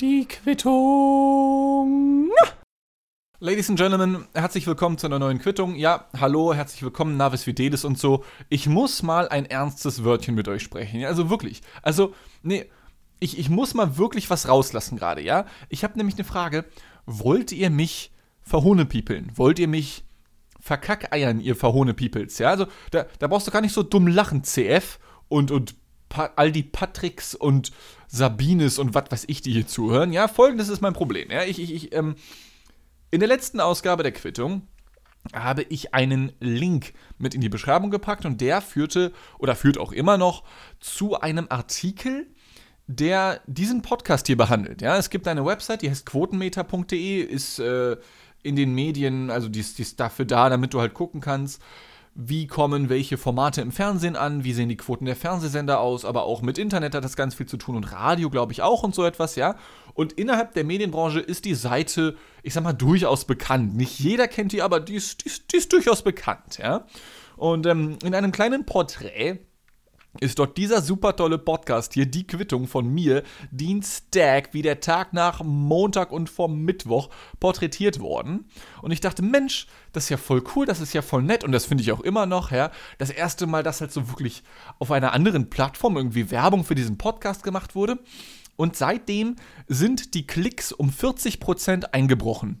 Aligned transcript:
Die 0.00 0.26
Quittung. 0.26 2.30
Ladies 3.38 3.68
and 3.68 3.78
Gentlemen, 3.78 4.26
herzlich 4.32 4.66
willkommen 4.66 4.96
zu 4.96 5.06
einer 5.06 5.18
neuen 5.18 5.38
Quittung. 5.38 5.74
Ja, 5.74 6.06
hallo, 6.18 6.54
herzlich 6.54 6.82
willkommen, 6.82 7.18
Navis 7.18 7.46
Videlis 7.46 7.84
und 7.84 7.98
so. 7.98 8.24
Ich 8.48 8.66
muss 8.66 9.02
mal 9.02 9.28
ein 9.28 9.44
ernstes 9.44 10.04
Wörtchen 10.04 10.34
mit 10.34 10.48
euch 10.48 10.62
sprechen. 10.62 11.04
Also 11.04 11.28
wirklich. 11.28 11.60
Also, 11.82 12.14
nee, 12.42 12.70
ich, 13.20 13.38
ich 13.38 13.50
muss 13.50 13.74
mal 13.74 13.98
wirklich 13.98 14.30
was 14.30 14.48
rauslassen 14.48 14.96
gerade, 14.96 15.20
ja? 15.20 15.44
Ich 15.68 15.84
habe 15.84 15.98
nämlich 15.98 16.16
eine 16.16 16.24
Frage. 16.24 16.64
Wollt 17.04 17.52
ihr 17.52 17.68
mich 17.68 18.10
verhohnepiepeln? 18.40 19.32
Wollt 19.34 19.58
ihr 19.58 19.68
mich 19.68 20.04
verkackeiern, 20.58 21.40
ihr 21.40 21.56
Verhohnepiepels? 21.56 22.38
Ja, 22.38 22.48
also 22.48 22.68
da, 22.90 23.04
da 23.18 23.26
brauchst 23.26 23.48
du 23.48 23.50
gar 23.50 23.60
nicht 23.60 23.74
so 23.74 23.82
dumm 23.82 24.06
lachen, 24.06 24.44
CF 24.44 24.98
und, 25.28 25.50
und 25.50 25.74
pa 26.08 26.30
all 26.36 26.52
die 26.52 26.62
Patricks 26.62 27.34
und 27.34 27.72
Sabines 28.06 28.78
und 28.78 28.94
was 28.94 29.10
weiß 29.10 29.24
ich, 29.28 29.42
die 29.42 29.52
hier 29.52 29.66
zuhören. 29.66 30.12
Ja, 30.12 30.28
folgendes 30.28 30.68
ist 30.68 30.80
mein 30.80 30.94
Problem. 30.94 31.30
Ja, 31.30 31.44
ich, 31.44 31.60
ich, 31.60 31.74
ich, 31.74 31.94
ähm, 31.94 32.16
in 33.10 33.20
der 33.20 33.28
letzten 33.28 33.60
Ausgabe 33.60 34.02
der 34.02 34.12
Quittung 34.12 34.62
habe 35.34 35.62
ich 35.62 35.94
einen 35.94 36.32
Link 36.40 36.94
mit 37.18 37.34
in 37.34 37.40
die 37.40 37.48
Beschreibung 37.48 37.90
gepackt 37.90 38.24
und 38.24 38.40
der 38.40 38.60
führte 38.60 39.12
oder 39.38 39.54
führt 39.56 39.78
auch 39.78 39.92
immer 39.92 40.16
noch 40.16 40.44
zu 40.80 41.20
einem 41.20 41.46
Artikel, 41.50 42.26
der 42.86 43.42
diesen 43.46 43.82
Podcast 43.82 44.26
hier 44.26 44.36
behandelt. 44.36 44.80
Ja, 44.80 44.96
es 44.96 45.10
gibt 45.10 45.28
eine 45.28 45.44
Website, 45.44 45.82
die 45.82 45.90
heißt 45.90 46.06
quotenmeter.de, 46.06 47.20
ist 47.20 47.58
äh, 47.58 47.96
in 48.42 48.56
den 48.56 48.74
Medien, 48.74 49.30
also 49.30 49.48
die, 49.48 49.62
die 49.62 49.82
ist 49.82 50.00
dafür 50.00 50.24
da, 50.24 50.48
damit 50.48 50.72
du 50.72 50.80
halt 50.80 50.94
gucken 50.94 51.20
kannst, 51.20 51.60
wie 52.20 52.48
kommen 52.48 52.88
welche 52.88 53.16
Formate 53.16 53.60
im 53.60 53.70
Fernsehen 53.70 54.16
an, 54.16 54.42
wie 54.42 54.52
sehen 54.52 54.68
die 54.68 54.76
Quoten 54.76 55.04
der 55.04 55.14
Fernsehsender 55.14 55.78
aus, 55.78 56.04
aber 56.04 56.24
auch 56.24 56.42
mit 56.42 56.58
Internet 56.58 56.96
hat 56.96 57.04
das 57.04 57.14
ganz 57.14 57.36
viel 57.36 57.46
zu 57.46 57.56
tun 57.56 57.76
und 57.76 57.92
Radio, 57.92 58.28
glaube 58.28 58.50
ich, 58.50 58.60
auch 58.60 58.82
und 58.82 58.92
so 58.92 59.04
etwas, 59.04 59.36
ja. 59.36 59.54
Und 59.94 60.14
innerhalb 60.14 60.52
der 60.54 60.64
Medienbranche 60.64 61.20
ist 61.20 61.44
die 61.44 61.54
Seite, 61.54 62.16
ich 62.42 62.54
sag 62.54 62.64
mal, 62.64 62.72
durchaus 62.72 63.24
bekannt. 63.24 63.76
Nicht 63.76 64.00
jeder 64.00 64.26
kennt 64.26 64.50
die, 64.50 64.62
aber 64.62 64.80
die 64.80 64.96
ist, 64.96 65.24
die 65.24 65.28
ist, 65.28 65.52
die 65.52 65.58
ist 65.58 65.72
durchaus 65.72 66.02
bekannt, 66.02 66.58
ja. 66.58 66.86
Und 67.36 67.66
ähm, 67.66 67.98
in 68.02 68.16
einem 68.16 68.32
kleinen 68.32 68.66
Porträt 68.66 69.38
ist 70.20 70.38
dort 70.38 70.56
dieser 70.56 70.82
super 70.82 71.16
tolle 71.16 71.38
Podcast 71.38 71.94
hier, 71.94 72.06
die 72.06 72.26
Quittung 72.26 72.66
von 72.66 72.86
mir, 72.88 73.22
Dienstag, 73.50 74.52
wie 74.52 74.62
der 74.62 74.80
Tag 74.80 75.12
nach 75.12 75.42
Montag 75.42 76.12
und 76.12 76.28
vom 76.28 76.60
Mittwoch 76.62 77.10
porträtiert 77.40 78.00
worden. 78.00 78.46
Und 78.82 78.90
ich 78.90 79.00
dachte, 79.00 79.22
Mensch, 79.22 79.66
das 79.92 80.04
ist 80.04 80.10
ja 80.10 80.16
voll 80.16 80.42
cool, 80.54 80.66
das 80.66 80.80
ist 80.80 80.92
ja 80.92 81.02
voll 81.02 81.22
nett 81.22 81.44
und 81.44 81.52
das 81.52 81.66
finde 81.66 81.82
ich 81.82 81.92
auch 81.92 82.00
immer 82.00 82.26
noch, 82.26 82.50
ja. 82.50 82.70
Das 82.98 83.10
erste 83.10 83.46
Mal, 83.46 83.62
dass 83.62 83.80
halt 83.80 83.92
so 83.92 84.08
wirklich 84.08 84.42
auf 84.78 84.90
einer 84.90 85.12
anderen 85.12 85.50
Plattform 85.50 85.96
irgendwie 85.96 86.30
Werbung 86.30 86.64
für 86.64 86.74
diesen 86.74 86.98
Podcast 86.98 87.42
gemacht 87.42 87.74
wurde. 87.74 87.98
Und 88.56 88.76
seitdem 88.76 89.36
sind 89.68 90.14
die 90.14 90.26
Klicks 90.26 90.72
um 90.72 90.90
40% 90.90 91.92
eingebrochen. 91.92 92.60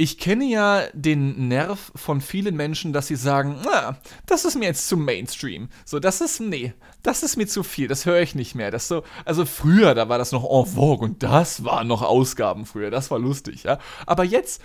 Ich 0.00 0.16
kenne 0.18 0.44
ja 0.44 0.86
den 0.92 1.48
Nerv 1.48 1.90
von 1.96 2.20
vielen 2.20 2.54
Menschen, 2.54 2.92
dass 2.92 3.08
sie 3.08 3.16
sagen, 3.16 3.56
ah, 3.66 3.96
das 4.26 4.44
ist 4.44 4.54
mir 4.54 4.66
jetzt 4.66 4.86
zu 4.86 4.96
Mainstream. 4.96 5.70
So, 5.84 5.98
das 5.98 6.20
ist, 6.20 6.38
nee, 6.38 6.72
das 7.02 7.24
ist 7.24 7.36
mir 7.36 7.48
zu 7.48 7.64
viel, 7.64 7.88
das 7.88 8.06
höre 8.06 8.20
ich 8.20 8.36
nicht 8.36 8.54
mehr. 8.54 8.70
Das 8.70 8.86
so, 8.86 9.02
also 9.24 9.44
früher, 9.44 9.96
da 9.96 10.08
war 10.08 10.16
das 10.16 10.30
noch 10.30 10.44
en 10.44 10.72
vogue 10.72 11.04
und 11.04 11.24
das 11.24 11.64
waren 11.64 11.88
noch 11.88 12.02
Ausgaben 12.02 12.64
früher, 12.64 12.92
das 12.92 13.10
war 13.10 13.18
lustig, 13.18 13.64
ja. 13.64 13.80
Aber 14.06 14.22
jetzt, 14.22 14.62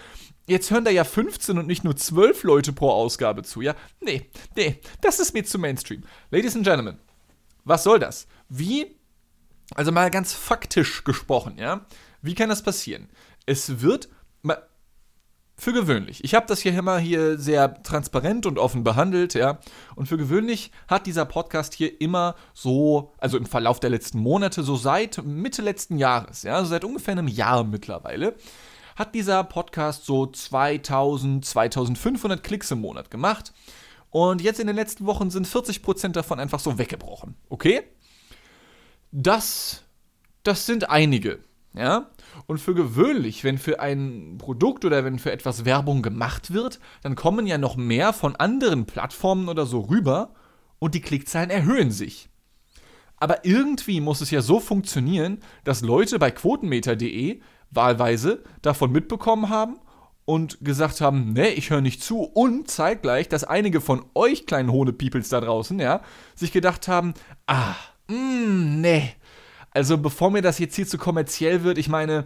jetzt 0.48 0.70
hören 0.70 0.86
da 0.86 0.92
ja 0.92 1.04
15 1.04 1.58
und 1.58 1.66
nicht 1.66 1.84
nur 1.84 1.96
12 1.96 2.44
Leute 2.44 2.72
pro 2.72 2.92
Ausgabe 2.92 3.42
zu, 3.42 3.62
ja. 3.62 3.74
Nee, 4.02 4.30
nee, 4.56 4.80
das 5.02 5.20
ist 5.20 5.34
mir 5.34 5.44
zu 5.44 5.58
Mainstream. 5.58 6.04
Ladies 6.30 6.56
and 6.56 6.64
Gentlemen, 6.64 7.00
was 7.66 7.84
soll 7.84 7.98
das? 7.98 8.28
Wie, 8.50 8.86
also 9.74 9.92
mal 9.92 10.12
ganz 10.12 10.32
faktisch 10.32 11.04
gesprochen, 11.04 11.58
ja, 11.58 11.88
wie 12.22 12.36
kann 12.36 12.50
das 12.50 12.62
passieren? 12.62 13.10
Es 13.48 13.82
wird, 13.82 14.10
für 15.56 15.74
gewöhnlich. 15.74 16.24
Ich 16.24 16.34
habe 16.34 16.48
das 16.48 16.62
hier 16.62 16.74
immer 16.74 16.98
hier 16.98 17.38
sehr 17.38 17.82
transparent 17.84 18.46
und 18.46 18.58
offen 18.58 18.84
behandelt, 18.84 19.34
ja. 19.36 19.60
Und 19.96 20.08
für 20.08 20.18
gewöhnlich 20.18 20.72
hat 20.88 21.06
dieser 21.06 21.26
Podcast 21.26 21.74
hier 21.74 22.02
immer 22.02 22.36
so, 22.54 23.14
also 23.20 23.38
im 23.38 23.46
Verlauf 23.46 23.80
der 23.80 23.92
letzten 23.92 24.20
Monate, 24.20 24.64
so 24.64 24.76
seit 24.76 25.24
Mitte 25.24 25.62
letzten 25.62 25.98
Jahres, 25.98 26.44
ja, 26.44 26.56
also 26.56 26.70
seit 26.70 26.84
ungefähr 26.84 27.14
einem 27.14 27.28
Jahr 27.28 27.64
mittlerweile, 27.64 28.36
hat 28.96 29.16
dieser 29.16 29.44
Podcast 29.44 30.06
so 30.06 30.26
2000, 30.26 31.46
2500 31.46 32.44
Klicks 32.44 32.72
im 32.72 32.82
Monat 32.82 33.12
gemacht. 33.12 33.54
Und 34.10 34.42
jetzt 34.42 34.60
in 34.60 34.68
den 34.68 34.76
letzten 34.76 35.06
Wochen 35.08 35.32
sind 35.32 35.48
40% 35.48 36.10
davon 36.10 36.40
einfach 36.40 36.60
so 36.60 36.78
weggebrochen. 36.78 37.36
Okay? 37.50 37.82
Das, 39.12 39.84
das 40.44 40.66
sind 40.68 40.90
einige. 40.90 41.40
Ja? 41.74 42.12
Und 42.46 42.60
für 42.60 42.74
gewöhnlich, 42.74 43.44
wenn 43.44 43.58
für 43.58 43.80
ein 43.80 44.36
Produkt 44.38 44.86
oder 44.86 45.06
wenn 45.06 45.20
für 45.20 45.32
etwas 45.32 45.66
Werbung 45.66 46.02
gemacht 46.02 46.54
wird, 46.54 46.80
dann 47.02 47.16
kommen 47.16 47.48
ja 47.48 47.58
noch 47.58 47.76
mehr 47.76 48.14
von 48.14 48.36
anderen 48.36 48.86
Plattformen 48.86 49.50
oder 49.50 49.66
so 49.66 49.82
rüber 49.82 50.34
und 50.80 50.96
die 50.96 51.02
Klickzahlen 51.02 51.50
erhöhen 51.50 51.92
sich. 51.92 52.30
Aber 53.18 53.46
irgendwie 53.46 54.02
muss 54.02 54.22
es 54.22 54.32
ja 54.32 54.42
so 54.42 54.60
funktionieren, 54.60 55.40
dass 55.64 55.82
Leute 55.82 56.20
bei 56.20 56.32
quotenmeter.de 56.32 57.40
wahlweise 57.72 58.44
davon 58.62 58.92
mitbekommen 58.92 59.50
haben 59.50 59.78
und 60.26 60.58
gesagt 60.62 61.02
haben, 61.02 61.34
nee, 61.34 61.50
ich 61.50 61.70
höre 61.70 61.82
nicht 61.82 62.04
zu 62.04 62.22
und 62.22 62.70
zeitgleich, 62.70 63.30
dass 63.30 63.44
einige 63.44 63.82
von 63.82 64.06
euch 64.14 64.46
kleinen 64.46 64.72
Hohne-Peoples 64.72 65.30
da 65.30 65.42
draußen, 65.42 65.80
ja, 65.80 66.02
sich 66.36 66.52
gedacht 66.52 66.88
haben, 66.88 67.14
ah, 67.48 67.76
mh, 68.08 68.16
mm, 68.18 68.82
nee, 68.82 69.14
also 69.74 69.98
bevor 69.98 70.32
mir 70.32 70.42
das 70.42 70.60
jetzt 70.60 70.76
hier 70.76 70.88
zu 70.88 70.98
kommerziell 70.98 71.64
wird, 71.64 71.78
ich 71.78 71.90
meine, 71.90 72.26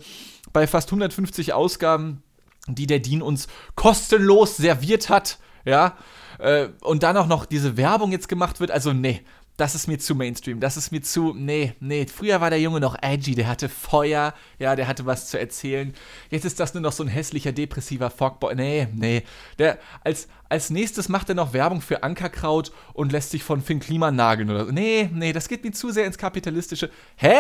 bei 0.53 0.68
fast 0.68 0.90
150 0.90 1.53
Ausgaben, 1.53 2.24
die 2.68 2.88
der 2.88 3.00
Dean 3.00 3.22
uns 3.22 3.47
kostenlos 3.75 4.58
serviert 4.58 5.09
hat, 5.09 5.40
ja, 5.66 5.97
äh, 6.40 6.68
und 6.81 7.03
dann 7.03 7.18
auch 7.18 7.28
noch 7.28 7.46
diese 7.46 7.78
Werbung 7.78 8.12
jetzt 8.12 8.30
gemacht 8.30 8.59
wird, 8.59 8.72
also 8.72 8.94
nee, 8.94 9.22
das 9.57 9.73
ist 9.73 9.88
mir 9.88 9.97
zu 9.97 10.13
Mainstream, 10.13 10.59
das 10.59 10.78
ist 10.78 10.91
mir 10.91 11.01
zu, 11.01 11.34
nee, 11.34 11.73
nee, 11.79 12.06
früher 12.06 12.40
war 12.41 12.51
der 12.51 12.62
Junge 12.62 12.79
noch 12.79 12.95
edgy, 13.01 13.34
der 13.34 13.47
hatte 13.47 13.69
Feuer, 13.69 14.35
ja, 14.59 14.75
der 14.75 14.88
hatte 14.88 15.07
was 15.07 15.29
zu 15.29 15.40
erzählen. 15.40 15.94
Jetzt 16.29 16.45
ist 16.45 16.59
das 16.59 16.75
nur 16.75 16.81
noch 16.81 16.91
so 16.91 17.03
ein 17.03 17.09
hässlicher, 17.09 17.51
depressiver 17.51 18.12
Fogboy, 18.12 18.53
nee, 18.53 18.88
nee. 18.94 19.23
Der, 19.57 19.79
als, 20.03 20.28
als 20.47 20.69
nächstes 20.69 21.09
macht 21.09 21.29
er 21.29 21.35
noch 21.35 21.53
Werbung 21.53 21.81
für 21.81 22.03
Ankerkraut 22.03 22.72
und 22.94 23.12
lässt 23.12 23.31
sich 23.31 23.44
von 23.44 23.62
Finn 23.62 23.79
Klima 23.79 24.12
nageln 24.12 24.51
oder 24.51 24.66
so. 24.66 24.72
Nee, 24.72 25.09
nee, 25.12 25.34
das 25.34 25.50
geht 25.50 25.63
mir 25.63 25.72
zu 25.72 25.89
sehr 25.89 26.06
ins 26.06 26.19
Kapitalistische. 26.19 26.91
Hä? 27.16 27.35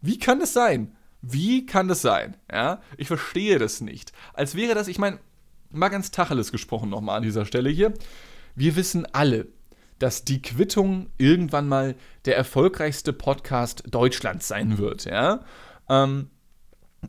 Wie 0.00 0.18
kann 0.18 0.40
das 0.40 0.52
sein? 0.52 0.96
Wie 1.22 1.64
kann 1.64 1.86
das 1.86 2.02
sein? 2.02 2.36
Ja, 2.52 2.82
ich 2.96 3.06
verstehe 3.06 3.60
das 3.60 3.80
nicht. 3.80 4.12
Als 4.32 4.56
wäre 4.56 4.74
das, 4.74 4.88
ich 4.88 4.98
meine, 4.98 5.20
mal 5.70 5.90
ganz 5.90 6.10
Tacheles 6.10 6.50
gesprochen 6.50 6.90
nochmal 6.90 7.18
an 7.18 7.22
dieser 7.22 7.46
Stelle 7.46 7.70
hier. 7.70 7.94
Wir 8.56 8.74
wissen 8.74 9.06
alle, 9.12 9.46
dass 10.04 10.22
die 10.22 10.42
Quittung 10.42 11.08
irgendwann 11.16 11.66
mal 11.66 11.94
der 12.26 12.36
erfolgreichste 12.36 13.14
Podcast 13.14 13.84
Deutschlands 13.88 14.46
sein 14.46 14.76
wird, 14.76 15.06
ja. 15.06 15.40
Ähm, 15.88 16.28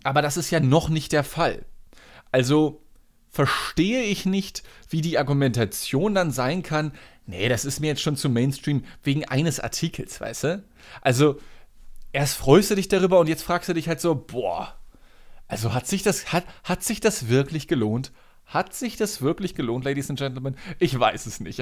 aber 0.03 0.21
das 0.21 0.37
ist 0.37 0.49
ja 0.49 0.61
noch 0.61 0.87
nicht 0.87 1.11
der 1.11 1.25
Fall. 1.25 1.65
Also 2.31 2.81
verstehe 3.31 4.03
ich 4.03 4.25
nicht, 4.25 4.63
wie 4.87 5.01
die 5.01 5.17
Argumentation 5.17 6.15
dann 6.15 6.31
sein 6.31 6.63
kann, 6.63 6.93
nee, 7.25 7.49
das 7.49 7.65
ist 7.65 7.81
mir 7.81 7.87
jetzt 7.87 8.01
schon 8.01 8.15
zu 8.15 8.29
Mainstream 8.29 8.85
wegen 9.03 9.25
eines 9.25 9.59
Artikels, 9.59 10.21
weißt 10.21 10.43
du? 10.45 10.63
Also, 11.01 11.41
erst 12.13 12.37
freust 12.37 12.71
du 12.71 12.75
dich 12.75 12.87
darüber 12.87 13.19
und 13.19 13.27
jetzt 13.27 13.43
fragst 13.43 13.67
du 13.67 13.73
dich 13.73 13.89
halt 13.89 13.99
so, 13.99 14.15
boah, 14.15 14.79
also 15.49 15.73
hat 15.73 15.85
sich 15.85 16.01
das, 16.01 16.31
hat, 16.31 16.45
hat 16.63 16.81
sich 16.81 17.01
das 17.01 17.27
wirklich 17.27 17.67
gelohnt? 17.67 18.13
Hat 18.45 18.73
sich 18.73 18.95
das 18.95 19.21
wirklich 19.21 19.55
gelohnt, 19.55 19.85
Ladies 19.85 20.09
and 20.09 20.19
Gentlemen? 20.19 20.55
Ich 20.79 20.97
weiß 20.97 21.25
es 21.25 21.39
nicht. 21.39 21.61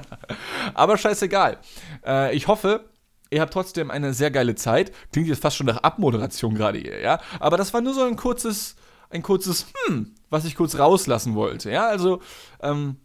Aber 0.74 0.98
scheißegal. 0.98 1.58
Äh, 2.06 2.36
ich 2.36 2.48
hoffe, 2.48 2.84
ihr 3.30 3.40
habt 3.40 3.52
trotzdem 3.52 3.90
eine 3.90 4.12
sehr 4.12 4.30
geile 4.30 4.54
Zeit. 4.54 4.92
Klingt 5.10 5.28
jetzt 5.28 5.42
fast 5.42 5.56
schon 5.56 5.66
nach 5.66 5.78
Abmoderation 5.78 6.54
gerade 6.54 6.78
hier, 6.78 7.00
ja? 7.00 7.20
Aber 7.40 7.56
das 7.56 7.72
war 7.72 7.80
nur 7.80 7.94
so 7.94 8.02
ein 8.02 8.16
kurzes, 8.16 8.76
ein 9.10 9.22
kurzes 9.22 9.66
Hm, 9.86 10.14
was 10.28 10.44
ich 10.44 10.54
kurz 10.54 10.78
rauslassen 10.78 11.34
wollte, 11.34 11.70
ja? 11.70 11.88
Also, 11.88 12.20
ähm, 12.60 12.96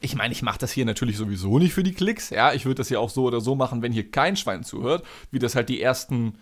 ich 0.00 0.16
meine, 0.16 0.32
ich 0.32 0.42
mache 0.42 0.58
das 0.58 0.72
hier 0.72 0.84
natürlich 0.84 1.16
sowieso 1.16 1.58
nicht 1.58 1.72
für 1.72 1.84
die 1.84 1.94
Klicks, 1.94 2.30
ja? 2.30 2.52
Ich 2.52 2.64
würde 2.64 2.76
das 2.76 2.90
ja 2.90 2.98
auch 2.98 3.10
so 3.10 3.24
oder 3.24 3.40
so 3.40 3.54
machen, 3.54 3.80
wenn 3.80 3.92
hier 3.92 4.10
kein 4.10 4.36
Schwein 4.36 4.64
zuhört, 4.64 5.04
wie 5.30 5.38
das 5.38 5.54
halt 5.54 5.68
die 5.68 5.80
ersten 5.80 6.34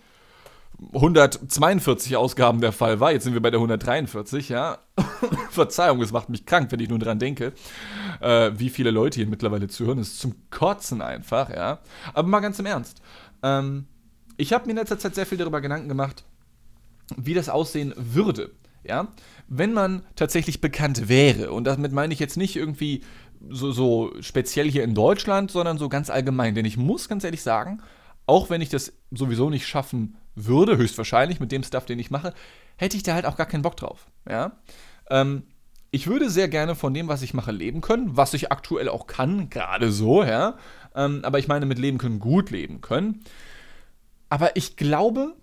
142 0.93 2.17
Ausgaben 2.17 2.61
der 2.61 2.73
Fall 2.73 3.01
war. 3.01 3.11
Jetzt 3.11 3.25
sind 3.25 3.35
wir 3.35 3.43
bei 3.43 3.51
der 3.51 3.59
143, 3.59 4.49
ja. 4.49 4.79
Verzeihung, 5.51 6.01
es 6.01 6.13
macht 6.13 6.29
mich 6.29 6.47
krank, 6.47 6.71
wenn 6.71 6.81
ich 6.81 6.89
nur 6.89 7.01
dran 7.01 7.19
denke, 7.19 7.53
äh, 8.21 8.53
wie 8.55 8.71
viele 8.71 8.91
Leute 8.91 9.17
hier 9.17 9.27
mittlerweile 9.27 9.67
zuhören. 9.69 9.99
Das 9.99 10.09
ist 10.09 10.21
zum 10.21 10.35
Kotzen 10.51 11.03
einfach, 11.03 11.51
ja. 11.51 11.81
Aber 12.15 12.29
mal 12.29 12.41
ganz 12.41 12.59
im 12.61 12.67
Ernst. 12.67 13.03
Ähm, 13.43 13.87
ich 14.37 14.53
habe 14.53 14.67
mir 14.67 14.73
in 14.73 14.77
letzter 14.77 14.99
Zeit 14.99 15.17
sehr 15.17 15.27
viel 15.27 15.39
darüber 15.39 15.61
Gedanken 15.61 15.89
gemacht, 15.89 16.25
wie 17.17 17.35
das 17.35 17.49
aussehen 17.49 17.93
würde, 17.97 18.53
ja. 18.85 19.09
Wenn 19.49 19.73
man 19.73 20.03
tatsächlich 20.15 20.61
bekannt 20.61 21.09
wäre. 21.09 21.51
Und 21.51 21.65
damit 21.65 21.93
meine 21.93 22.13
ich 22.13 22.21
jetzt 22.21 22.37
nicht 22.37 22.55
irgendwie 22.55 23.03
so, 23.51 23.73
so 23.73 24.13
speziell 24.21 24.71
hier 24.71 24.85
in 24.85 24.95
Deutschland, 24.95 25.51
sondern 25.51 25.79
so 25.79 25.89
ganz 25.89 26.09
allgemein. 26.09 26.55
Denn 26.55 26.65
ich 26.65 26.77
muss 26.77 27.09
ganz 27.09 27.25
ehrlich 27.25 27.43
sagen, 27.43 27.81
auch 28.27 28.51
wenn 28.51 28.61
ich 28.61 28.69
das 28.69 28.93
sowieso 29.11 29.51
nicht 29.51 29.67
schaffen 29.67 30.17
würde, 30.47 30.77
höchstwahrscheinlich 30.77 31.41
mit 31.41 31.53
dem 31.53 31.63
Stuff, 31.63 31.87
den 31.87 31.99
ich 31.99 32.11
mache, 32.11 32.35
hätte 32.77 32.97
ich 32.97 33.03
da 33.03 33.15
halt 33.15 33.27
auch 33.27 33.37
gar 33.37 33.47
keinen 33.47 33.63
Bock 33.63 33.77
drauf. 33.77 34.07
Ja. 34.29 34.53
Ähm, 35.11 35.45
ich 35.91 36.07
würde 36.07 36.29
sehr 36.29 36.49
gerne 36.49 36.75
von 36.75 36.93
dem, 36.93 37.09
was 37.09 37.23
ich 37.23 37.35
mache, 37.35 37.53
leben 37.53 37.81
können, 37.81 38.17
was 38.17 38.35
ich 38.35 38.53
aktuell 38.53 38.89
auch 38.89 39.07
kann, 39.07 39.49
gerade 39.49 39.91
so, 39.91 40.23
ja. 40.23 40.59
Ähm, 40.95 41.21
aber 41.23 41.39
ich 41.39 41.49
meine, 41.49 41.67
mit 41.67 41.79
leben 41.79 41.99
können, 41.99 42.21
gut 42.21 42.51
leben 42.51 42.81
können. 42.81 43.23
Aber 44.29 44.57
ich 44.57 44.77
glaube, 44.77 45.35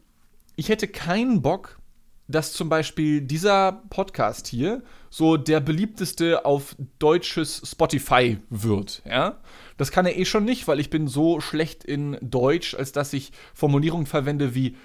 ich 0.55 0.69
hätte 0.69 0.87
keinen 0.87 1.41
Bock, 1.41 1.79
dass 2.27 2.53
zum 2.53 2.69
Beispiel 2.69 3.21
dieser 3.21 3.83
Podcast 3.89 4.47
hier 4.47 4.83
so 5.09 5.37
der 5.37 5.59
beliebteste 5.59 6.45
auf 6.45 6.75
deutsches 6.99 7.61
Spotify 7.65 8.37
wird, 8.49 9.01
ja. 9.05 9.37
Das 9.77 9.91
kann 9.91 10.05
er 10.05 10.17
eh 10.17 10.25
schon 10.25 10.45
nicht, 10.45 10.67
weil 10.67 10.79
ich 10.79 10.89
bin 10.89 11.07
so 11.07 11.41
schlecht 11.41 11.83
in 11.83 12.17
Deutsch, 12.21 12.75
als 12.75 12.91
dass 12.91 13.13
ich 13.13 13.31
Formulierungen 13.53 14.05
verwende 14.05 14.55
wie, 14.55 14.77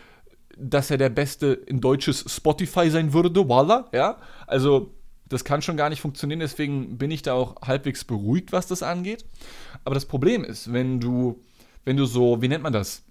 dass 0.57 0.91
er 0.91 0.99
der 0.99 1.11
Beste 1.11 1.53
in 1.53 1.81
deutsches 1.81 2.25
Spotify 2.29 2.91
sein 2.91 3.13
würde, 3.13 3.49
voila, 3.49 3.89
ja. 3.93 4.19
Also, 4.47 4.95
das 5.29 5.45
kann 5.45 5.63
schon 5.63 5.77
gar 5.77 5.91
nicht 5.91 6.01
funktionieren, 6.01 6.41
deswegen 6.41 6.99
bin 6.99 7.11
ich 7.13 7.23
da 7.23 7.35
auch 7.35 7.63
halbwegs 7.63 8.05
beruhigt, 8.05 8.51
was 8.51 8.67
das 8.67 8.83
angeht. 8.83 9.25
Aber 9.85 9.95
das 9.95 10.07
Problem 10.07 10.43
ist, 10.43 10.73
wenn 10.73 10.99
du, 10.99 11.41
wenn 11.85 11.97
du 11.97 12.05
so, 12.05 12.43
wie 12.43 12.49
nennt 12.49 12.65
man 12.65 12.73
das? 12.73 13.05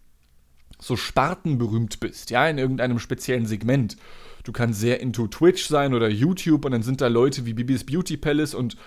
so 0.79 0.95
spartenberühmt 0.95 1.99
bist, 1.99 2.29
ja, 2.29 2.47
in 2.47 2.57
irgendeinem 2.57 2.99
speziellen 2.99 3.45
Segment. 3.45 3.97
Du 4.43 4.51
kannst 4.51 4.79
sehr 4.79 5.01
into 5.01 5.27
Twitch 5.27 5.67
sein 5.67 5.93
oder 5.93 6.09
YouTube 6.09 6.65
und 6.65 6.71
dann 6.71 6.83
sind 6.83 7.01
da 7.01 7.07
Leute 7.07 7.45
wie 7.45 7.53
Bibis 7.53 7.85
Beauty 7.85 8.17
Palace 8.17 8.53
und 8.53 8.77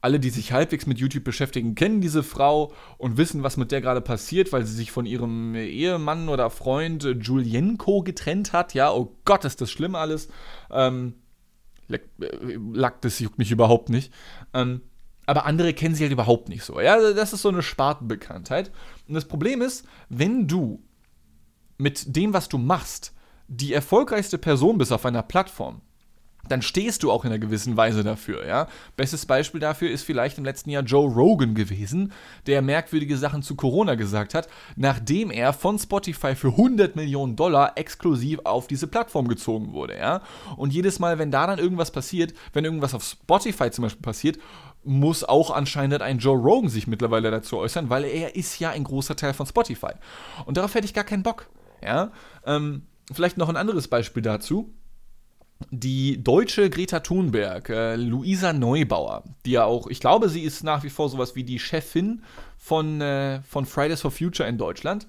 alle, 0.00 0.18
die 0.18 0.30
sich 0.30 0.52
halbwegs 0.52 0.86
mit 0.86 0.98
YouTube 0.98 1.24
beschäftigen, 1.24 1.74
kennen 1.74 2.00
diese 2.00 2.22
Frau 2.22 2.72
und 2.96 3.16
wissen, 3.16 3.42
was 3.42 3.56
mit 3.56 3.70
der 3.70 3.80
gerade 3.80 4.00
passiert, 4.00 4.52
weil 4.52 4.64
sie 4.64 4.74
sich 4.74 4.90
von 4.90 5.06
ihrem 5.06 5.54
Ehemann 5.54 6.28
oder 6.28 6.50
Freund 6.50 7.04
äh, 7.04 7.10
Julienko 7.12 8.02
getrennt 8.02 8.52
hat. 8.52 8.74
Ja, 8.74 8.92
oh 8.92 9.16
Gott, 9.24 9.44
ist 9.44 9.60
das 9.60 9.70
schlimm 9.70 9.94
alles. 9.94 10.28
Ähm, 10.70 11.14
Lack, 12.72 13.00
das 13.00 13.18
juckt 13.18 13.38
mich 13.38 13.50
überhaupt 13.50 13.88
nicht. 13.88 14.12
Ähm, 14.54 14.80
aber 15.26 15.44
andere 15.44 15.74
kennen 15.74 15.94
sie 15.94 16.04
halt 16.04 16.12
überhaupt 16.12 16.48
nicht 16.48 16.64
so. 16.64 16.80
Ja, 16.80 17.12
das 17.12 17.32
ist 17.32 17.42
so 17.42 17.48
eine 17.48 17.62
Spartenbekanntheit. 17.62 18.70
Und 19.06 19.14
das 19.14 19.26
Problem 19.26 19.60
ist, 19.60 19.84
wenn 20.08 20.46
du 20.46 20.82
mit 21.78 22.16
dem, 22.16 22.32
was 22.32 22.48
du 22.48 22.58
machst, 22.58 23.12
die 23.48 23.72
erfolgreichste 23.72 24.38
Person 24.38 24.78
bist 24.78 24.92
auf 24.92 25.04
einer 25.04 25.22
Plattform, 25.22 25.82
dann 26.48 26.62
stehst 26.62 27.02
du 27.02 27.10
auch 27.10 27.24
in 27.24 27.30
einer 27.30 27.38
gewissen 27.38 27.76
Weise 27.76 28.02
dafür, 28.02 28.46
ja. 28.46 28.66
Bestes 28.96 29.26
Beispiel 29.26 29.60
dafür 29.60 29.90
ist 29.90 30.02
vielleicht 30.02 30.38
im 30.38 30.44
letzten 30.44 30.70
Jahr 30.70 30.82
Joe 30.82 31.08
Rogan 31.08 31.54
gewesen, 31.54 32.12
der 32.46 32.62
merkwürdige 32.62 33.16
Sachen 33.16 33.42
zu 33.42 33.56
Corona 33.56 33.94
gesagt 33.94 34.34
hat, 34.34 34.48
nachdem 34.76 35.30
er 35.30 35.52
von 35.52 35.78
Spotify 35.78 36.34
für 36.34 36.48
100 36.48 36.96
Millionen 36.96 37.36
Dollar 37.36 37.76
exklusiv 37.76 38.40
auf 38.44 38.66
diese 38.66 38.86
Plattform 38.86 39.28
gezogen 39.28 39.72
wurde, 39.72 39.96
ja. 39.96 40.22
Und 40.56 40.72
jedes 40.72 40.98
Mal, 40.98 41.18
wenn 41.18 41.30
da 41.30 41.46
dann 41.46 41.58
irgendwas 41.58 41.90
passiert, 41.90 42.34
wenn 42.52 42.64
irgendwas 42.64 42.94
auf 42.94 43.04
Spotify 43.04 43.70
zum 43.70 43.82
Beispiel 43.82 44.02
passiert, 44.02 44.38
muss 44.82 45.24
auch 45.24 45.50
anscheinend 45.50 46.02
ein 46.02 46.18
Joe 46.18 46.38
Rogan 46.38 46.70
sich 46.70 46.86
mittlerweile 46.86 47.30
dazu 47.30 47.58
äußern, 47.58 47.90
weil 47.90 48.04
er 48.04 48.34
ist 48.34 48.58
ja 48.58 48.70
ein 48.70 48.84
großer 48.84 49.16
Teil 49.16 49.34
von 49.34 49.46
Spotify. 49.46 49.92
Und 50.46 50.56
darauf 50.56 50.74
hätte 50.74 50.86
ich 50.86 50.94
gar 50.94 51.04
keinen 51.04 51.22
Bock. 51.22 51.48
Ja? 51.82 52.12
Ähm, 52.46 52.86
vielleicht 53.12 53.36
noch 53.36 53.48
ein 53.48 53.56
anderes 53.56 53.88
Beispiel 53.88 54.22
dazu. 54.22 54.72
Die 55.70 56.22
deutsche 56.22 56.70
Greta 56.70 57.00
Thunberg, 57.00 57.68
äh, 57.68 57.96
Luisa 57.96 58.52
Neubauer, 58.52 59.24
die 59.44 59.52
ja 59.52 59.64
auch, 59.64 59.88
ich 59.88 60.00
glaube, 60.00 60.28
sie 60.28 60.42
ist 60.42 60.64
nach 60.64 60.82
wie 60.84 60.90
vor 60.90 61.08
sowas 61.10 61.36
wie 61.36 61.44
die 61.44 61.58
Chefin 61.58 62.22
von, 62.56 63.00
äh, 63.00 63.42
von 63.42 63.66
Fridays 63.66 64.00
for 64.00 64.10
Future 64.10 64.48
in 64.48 64.56
Deutschland. 64.56 65.06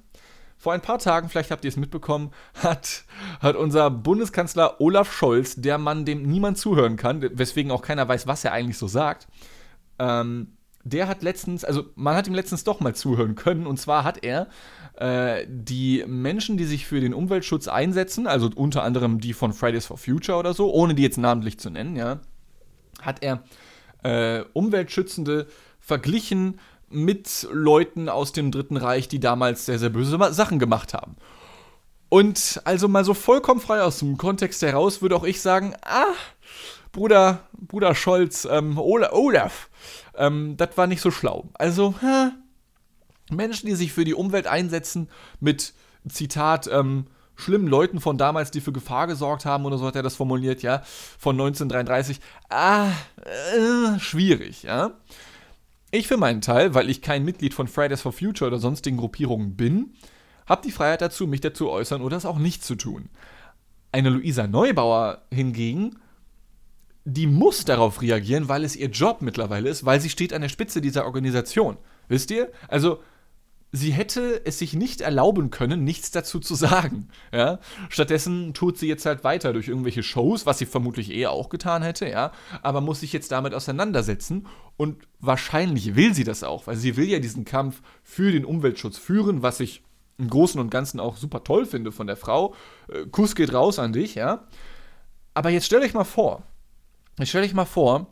Vor 0.57 0.73
ein 0.73 0.81
paar 0.81 0.99
Tagen, 0.99 1.29
vielleicht 1.29 1.49
habt 1.49 1.63
ihr 1.63 1.69
es 1.69 1.77
mitbekommen, 1.77 2.31
hat, 2.61 3.05
hat 3.39 3.55
unser 3.55 3.89
Bundeskanzler 3.89 4.79
Olaf 4.79 5.11
Scholz, 5.11 5.55
der 5.55 5.77
Mann, 5.77 6.05
dem 6.05 6.23
niemand 6.23 6.57
zuhören 6.57 6.97
kann, 6.97 7.21
weswegen 7.37 7.71
auch 7.71 7.81
keiner 7.81 8.07
weiß, 8.07 8.27
was 8.27 8.45
er 8.45 8.51
eigentlich 8.51 8.77
so 8.77 8.87
sagt, 8.87 9.27
ähm, 9.97 10.57
der 10.83 11.07
hat 11.07 11.23
letztens, 11.23 11.63
also 11.63 11.85
man 11.95 12.15
hat 12.15 12.27
ihm 12.27 12.33
letztens 12.33 12.63
doch 12.63 12.79
mal 12.79 12.95
zuhören 12.95 13.35
können, 13.35 13.67
und 13.67 13.77
zwar 13.77 14.03
hat 14.03 14.23
er 14.23 14.47
äh, 14.95 15.45
die 15.47 16.03
Menschen, 16.07 16.57
die 16.57 16.65
sich 16.65 16.85
für 16.85 16.99
den 16.99 17.13
Umweltschutz 17.13 17.67
einsetzen, 17.67 18.27
also 18.27 18.49
unter 18.55 18.83
anderem 18.83 19.19
die 19.19 19.33
von 19.33 19.53
Fridays 19.53 19.85
for 19.85 19.97
Future 19.97 20.37
oder 20.37 20.53
so, 20.53 20.71
ohne 20.73 20.95
die 20.95 21.03
jetzt 21.03 21.17
namentlich 21.17 21.59
zu 21.59 21.69
nennen, 21.69 21.95
ja, 21.95 22.19
hat 23.01 23.23
er 23.23 23.43
äh, 24.03 24.43
Umweltschützende 24.53 25.47
verglichen 25.79 26.59
mit 26.89 27.47
Leuten 27.51 28.09
aus 28.09 28.33
dem 28.33 28.51
Dritten 28.51 28.77
Reich, 28.77 29.07
die 29.07 29.19
damals 29.19 29.65
sehr, 29.65 29.79
sehr 29.79 29.89
böse 29.89 30.17
Sachen 30.33 30.59
gemacht 30.59 30.93
haben. 30.93 31.15
Und 32.09 32.61
also 32.65 32.89
mal 32.89 33.05
so 33.05 33.13
vollkommen 33.13 33.61
frei 33.61 33.81
aus 33.81 33.99
dem 33.99 34.17
Kontext 34.17 34.61
heraus 34.61 35.01
würde 35.01 35.15
auch 35.15 35.23
ich 35.23 35.41
sagen, 35.41 35.75
ah, 35.81 36.13
Bruder, 36.91 37.47
Bruder 37.53 37.95
Scholz, 37.95 38.45
ähm, 38.51 38.77
Olaf, 38.77 39.69
ähm, 40.21 40.55
das 40.55 40.77
war 40.77 40.87
nicht 40.87 41.01
so 41.01 41.11
schlau. 41.11 41.49
Also, 41.55 41.95
hä, 41.99 42.31
Menschen, 43.31 43.67
die 43.67 43.75
sich 43.75 43.91
für 43.91 44.05
die 44.05 44.13
Umwelt 44.13 44.47
einsetzen, 44.47 45.09
mit 45.39 45.73
Zitat, 46.07 46.69
ähm, 46.71 47.07
schlimmen 47.35 47.67
Leuten 47.67 47.99
von 47.99 48.17
damals, 48.17 48.51
die 48.51 48.61
für 48.61 48.71
Gefahr 48.71 49.07
gesorgt 49.07 49.45
haben 49.45 49.65
oder 49.65 49.77
so 49.77 49.87
hat 49.87 49.95
er 49.95 50.03
das 50.03 50.15
formuliert, 50.15 50.61
ja, 50.61 50.83
von 51.17 51.35
1933. 51.35 52.19
Ah, 52.49 52.89
äh, 53.17 53.99
schwierig, 53.99 54.63
ja. 54.63 54.91
Ich 55.89 56.07
für 56.07 56.17
meinen 56.17 56.41
Teil, 56.41 56.73
weil 56.73 56.89
ich 56.89 57.01
kein 57.01 57.25
Mitglied 57.25 57.53
von 57.53 57.67
Fridays 57.67 58.01
for 58.01 58.13
Future 58.13 58.47
oder 58.49 58.59
sonstigen 58.59 58.97
Gruppierungen 58.97 59.55
bin, 59.57 59.93
habe 60.45 60.61
die 60.63 60.71
Freiheit 60.71 61.01
dazu, 61.01 61.27
mich 61.27 61.41
dazu 61.41 61.69
äußern 61.69 62.01
oder 62.01 62.15
es 62.15 62.25
auch 62.25 62.37
nicht 62.37 62.63
zu 62.63 62.75
tun. 62.75 63.09
Eine 63.91 64.09
Luisa 64.09 64.47
Neubauer 64.47 65.23
hingegen, 65.31 65.97
die 67.05 67.27
muss 67.27 67.65
darauf 67.65 68.01
reagieren, 68.01 68.47
weil 68.47 68.63
es 68.63 68.75
ihr 68.75 68.89
Job 68.89 69.21
mittlerweile 69.21 69.69
ist, 69.69 69.85
weil 69.85 69.99
sie 69.99 70.09
steht 70.09 70.33
an 70.33 70.41
der 70.41 70.49
Spitze 70.49 70.81
dieser 70.81 71.05
Organisation. 71.05 71.77
Wisst 72.07 72.31
ihr? 72.31 72.51
Also, 72.67 72.99
sie 73.71 73.91
hätte 73.91 74.45
es 74.45 74.59
sich 74.59 74.73
nicht 74.73 75.01
erlauben 75.01 75.49
können, 75.49 75.83
nichts 75.83 76.11
dazu 76.11 76.39
zu 76.39 76.55
sagen. 76.55 77.07
Ja? 77.31 77.59
Stattdessen 77.89 78.53
tut 78.53 78.77
sie 78.77 78.87
jetzt 78.87 79.05
halt 79.05 79.23
weiter 79.23 79.53
durch 79.53 79.67
irgendwelche 79.67 80.03
Shows, 80.03 80.45
was 80.45 80.59
sie 80.59 80.65
vermutlich 80.65 81.11
eher 81.11 81.31
auch 81.31 81.49
getan 81.49 81.81
hätte, 81.81 82.07
ja, 82.09 82.31
aber 82.61 82.81
muss 82.81 82.99
sich 82.99 83.13
jetzt 83.13 83.31
damit 83.31 83.53
auseinandersetzen 83.53 84.47
und 84.77 84.97
wahrscheinlich 85.19 85.95
will 85.95 86.13
sie 86.13 86.23
das 86.23 86.43
auch, 86.43 86.67
weil 86.67 86.75
sie 86.75 86.97
will 86.97 87.07
ja 87.07 87.19
diesen 87.19 87.45
Kampf 87.45 87.81
für 88.03 88.31
den 88.31 88.45
Umweltschutz 88.45 88.97
führen, 88.97 89.41
was 89.41 89.59
ich 89.59 89.83
im 90.17 90.29
Großen 90.29 90.59
und 90.59 90.69
Ganzen 90.69 90.99
auch 90.99 91.17
super 91.17 91.43
toll 91.43 91.65
finde 91.65 91.91
von 91.91 92.07
der 92.07 92.17
Frau. 92.17 92.53
Äh, 92.89 93.07
Kuss 93.07 93.35
geht 93.35 93.53
raus 93.53 93.79
an 93.79 93.93
dich, 93.93 94.15
ja. 94.15 94.47
Aber 95.33 95.49
jetzt 95.49 95.65
stell 95.65 95.81
euch 95.81 95.93
mal 95.93 96.03
vor, 96.03 96.43
stell 97.25 97.43
euch 97.43 97.53
mal 97.53 97.65
vor, 97.65 98.07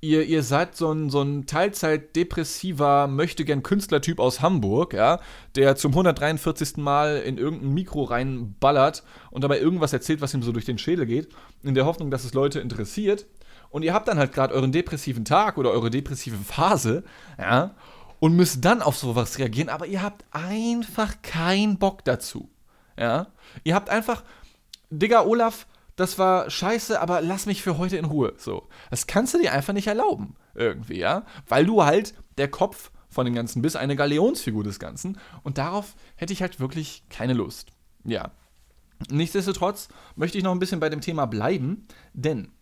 ihr, 0.00 0.24
ihr 0.24 0.42
seid 0.42 0.76
so 0.76 0.92
ein, 0.92 1.10
so 1.10 1.22
ein 1.22 1.46
Teilzeit-depressiver, 1.46 3.06
möchte 3.06 3.44
gern 3.44 3.62
Künstlertyp 3.62 4.18
aus 4.18 4.40
Hamburg, 4.40 4.94
ja, 4.94 5.20
der 5.56 5.76
zum 5.76 5.92
143. 5.92 6.78
Mal 6.78 7.18
in 7.18 7.38
irgendein 7.38 7.74
Mikro 7.74 8.04
reinballert 8.04 9.02
und 9.30 9.44
dabei 9.44 9.60
irgendwas 9.60 9.92
erzählt, 9.92 10.20
was 10.20 10.34
ihm 10.34 10.42
so 10.42 10.52
durch 10.52 10.64
den 10.64 10.78
Schädel 10.78 11.06
geht, 11.06 11.28
in 11.62 11.74
der 11.74 11.86
Hoffnung, 11.86 12.10
dass 12.10 12.24
es 12.24 12.34
Leute 12.34 12.60
interessiert. 12.60 13.26
Und 13.70 13.82
ihr 13.82 13.94
habt 13.94 14.08
dann 14.08 14.18
halt 14.18 14.32
gerade 14.32 14.52
euren 14.54 14.72
depressiven 14.72 15.24
Tag 15.24 15.56
oder 15.56 15.70
eure 15.70 15.90
depressive 15.90 16.36
Phase, 16.36 17.04
ja, 17.38 17.74
und 18.20 18.36
müsst 18.36 18.64
dann 18.64 18.82
auf 18.82 18.96
sowas 18.96 19.38
reagieren, 19.38 19.70
aber 19.70 19.86
ihr 19.86 20.02
habt 20.02 20.24
einfach 20.30 21.22
keinen 21.22 21.78
Bock 21.78 22.04
dazu. 22.04 22.50
Ja? 22.96 23.28
Ihr 23.64 23.74
habt 23.74 23.88
einfach, 23.88 24.22
Digga, 24.90 25.24
Olaf, 25.24 25.66
das 26.00 26.18
war 26.18 26.48
scheiße, 26.50 27.00
aber 27.00 27.20
lass 27.20 27.46
mich 27.46 27.62
für 27.62 27.78
heute 27.78 27.96
in 27.96 28.06
Ruhe. 28.06 28.32
So. 28.38 28.68
Das 28.90 29.06
kannst 29.06 29.34
du 29.34 29.38
dir 29.38 29.52
einfach 29.52 29.72
nicht 29.72 29.86
erlauben. 29.86 30.34
Irgendwie, 30.54 30.98
ja. 30.98 31.24
Weil 31.46 31.66
du 31.66 31.84
halt 31.84 32.14
der 32.38 32.48
Kopf 32.48 32.90
von 33.08 33.26
dem 33.26 33.34
Ganzen 33.34 33.60
bist, 33.60 33.76
eine 33.76 33.96
Galeonsfigur 33.96 34.64
des 34.64 34.78
Ganzen. 34.78 35.18
Und 35.42 35.58
darauf 35.58 35.94
hätte 36.16 36.32
ich 36.32 36.42
halt 36.42 36.58
wirklich 36.58 37.04
keine 37.10 37.34
Lust. 37.34 37.70
Ja. 38.04 38.30
Nichtsdestotrotz 39.10 39.88
möchte 40.16 40.38
ich 40.38 40.44
noch 40.44 40.52
ein 40.52 40.58
bisschen 40.58 40.80
bei 40.80 40.88
dem 40.88 41.00
Thema 41.00 41.26
bleiben, 41.26 41.86
denn 42.12 42.52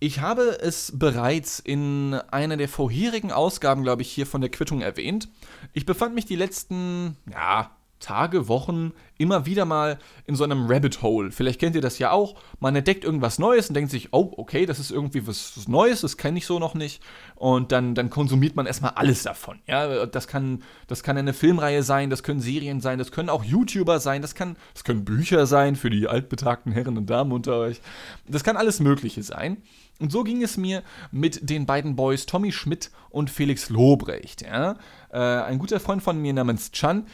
ich 0.00 0.20
habe 0.20 0.58
es 0.60 0.92
bereits 0.98 1.60
in 1.60 2.14
einer 2.30 2.56
der 2.56 2.68
vorherigen 2.68 3.30
Ausgaben, 3.30 3.82
glaube 3.82 4.02
ich, 4.02 4.10
hier 4.10 4.26
von 4.26 4.40
der 4.40 4.50
Quittung 4.50 4.80
erwähnt. 4.80 5.28
Ich 5.72 5.86
befand 5.86 6.14
mich 6.14 6.26
die 6.26 6.36
letzten, 6.36 7.16
ja, 7.30 7.70
Tage, 8.02 8.48
Wochen 8.48 8.92
immer 9.16 9.46
wieder 9.46 9.64
mal 9.64 9.98
in 10.26 10.34
so 10.34 10.44
einem 10.44 10.66
Rabbit 10.66 11.00
Hole. 11.00 11.30
Vielleicht 11.30 11.60
kennt 11.60 11.76
ihr 11.76 11.80
das 11.80 11.98
ja 11.98 12.10
auch. 12.10 12.34
Man 12.60 12.74
entdeckt 12.74 13.04
irgendwas 13.04 13.38
Neues 13.38 13.68
und 13.68 13.74
denkt 13.74 13.90
sich, 13.90 14.08
oh, 14.12 14.32
okay, 14.36 14.66
das 14.66 14.78
ist 14.78 14.90
irgendwie 14.90 15.26
was 15.26 15.68
Neues, 15.68 16.00
das 16.00 16.16
kenne 16.16 16.38
ich 16.38 16.46
so 16.46 16.58
noch 16.58 16.74
nicht. 16.74 17.02
Und 17.36 17.72
dann, 17.72 17.94
dann 17.94 18.10
konsumiert 18.10 18.56
man 18.56 18.66
erstmal 18.66 18.92
alles 18.92 19.22
davon. 19.22 19.60
Ja, 19.66 20.06
das 20.06 20.26
kann, 20.26 20.62
das 20.88 21.02
kann 21.02 21.16
eine 21.16 21.32
Filmreihe 21.32 21.82
sein, 21.82 22.10
das 22.10 22.22
können 22.22 22.40
Serien 22.40 22.80
sein, 22.80 22.98
das 22.98 23.12
können 23.12 23.28
auch 23.28 23.44
YouTuber 23.44 24.00
sein, 24.00 24.20
das, 24.20 24.34
kann, 24.34 24.56
das 24.74 24.84
können 24.84 25.04
Bücher 25.04 25.46
sein 25.46 25.76
für 25.76 25.90
die 25.90 26.08
altbetagten 26.08 26.72
Herren 26.72 26.98
und 26.98 27.08
Damen 27.08 27.32
unter 27.32 27.56
euch. 27.56 27.80
Das 28.26 28.44
kann 28.44 28.56
alles 28.56 28.80
Mögliche 28.80 29.22
sein. 29.22 29.58
Und 30.02 30.10
so 30.10 30.24
ging 30.24 30.42
es 30.42 30.56
mir 30.56 30.82
mit 31.12 31.48
den 31.48 31.64
beiden 31.64 31.94
Boys 31.94 32.26
Tommy 32.26 32.50
Schmidt 32.50 32.90
und 33.08 33.30
Felix 33.30 33.70
Lobrecht. 33.70 34.42
Ja? 34.42 34.76
Äh, 35.12 35.18
ein 35.18 35.60
guter 35.60 35.78
Freund 35.78 36.02
von 36.02 36.20
mir 36.20 36.32
namens 36.32 36.72
Chan 36.72 37.06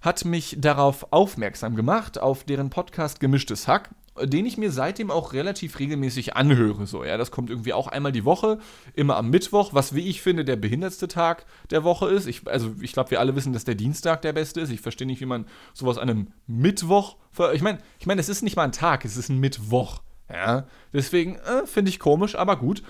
hat 0.00 0.24
mich 0.24 0.56
darauf 0.58 1.12
aufmerksam 1.12 1.76
gemacht, 1.76 2.18
auf 2.18 2.44
deren 2.44 2.70
Podcast 2.70 3.20
Gemischtes 3.20 3.68
Hack 3.68 3.90
den 4.20 4.44
ich 4.44 4.58
mir 4.58 4.70
seitdem 4.70 5.10
auch 5.10 5.32
relativ 5.32 5.78
regelmäßig 5.78 6.36
anhöre. 6.36 6.86
So, 6.86 7.02
ja, 7.02 7.16
das 7.16 7.30
kommt 7.30 7.48
irgendwie 7.48 7.72
auch 7.72 7.86
einmal 7.86 8.12
die 8.12 8.26
Woche, 8.26 8.58
immer 8.94 9.16
am 9.16 9.30
Mittwoch, 9.30 9.72
was 9.72 9.94
wie 9.94 10.06
ich 10.06 10.20
finde 10.20 10.44
der 10.44 10.56
behindertste 10.56 11.08
Tag 11.08 11.46
der 11.70 11.82
Woche 11.82 12.10
ist. 12.10 12.26
Ich, 12.26 12.46
also 12.46 12.74
ich 12.82 12.92
glaube, 12.92 13.10
wir 13.10 13.20
alle 13.20 13.34
wissen, 13.36 13.54
dass 13.54 13.64
der 13.64 13.74
Dienstag 13.74 14.20
der 14.20 14.34
beste 14.34 14.60
ist. 14.60 14.70
Ich 14.70 14.82
verstehe 14.82 15.06
nicht, 15.06 15.22
wie 15.22 15.26
man 15.26 15.46
sowas 15.72 15.96
an 15.96 16.10
einem 16.10 16.28
Mittwoch. 16.46 17.16
Ich 17.54 17.62
meine, 17.62 17.78
ich 17.98 18.06
meine, 18.06 18.20
es 18.20 18.28
ist 18.28 18.42
nicht 18.42 18.54
mal 18.54 18.64
ein 18.64 18.72
Tag, 18.72 19.06
es 19.06 19.16
ist 19.16 19.30
ein 19.30 19.40
Mittwoch. 19.40 20.02
Ja, 20.32 20.66
deswegen 20.92 21.36
äh, 21.36 21.66
finde 21.66 21.90
ich 21.90 21.98
komisch, 21.98 22.34
aber 22.34 22.56
gut. 22.56 22.82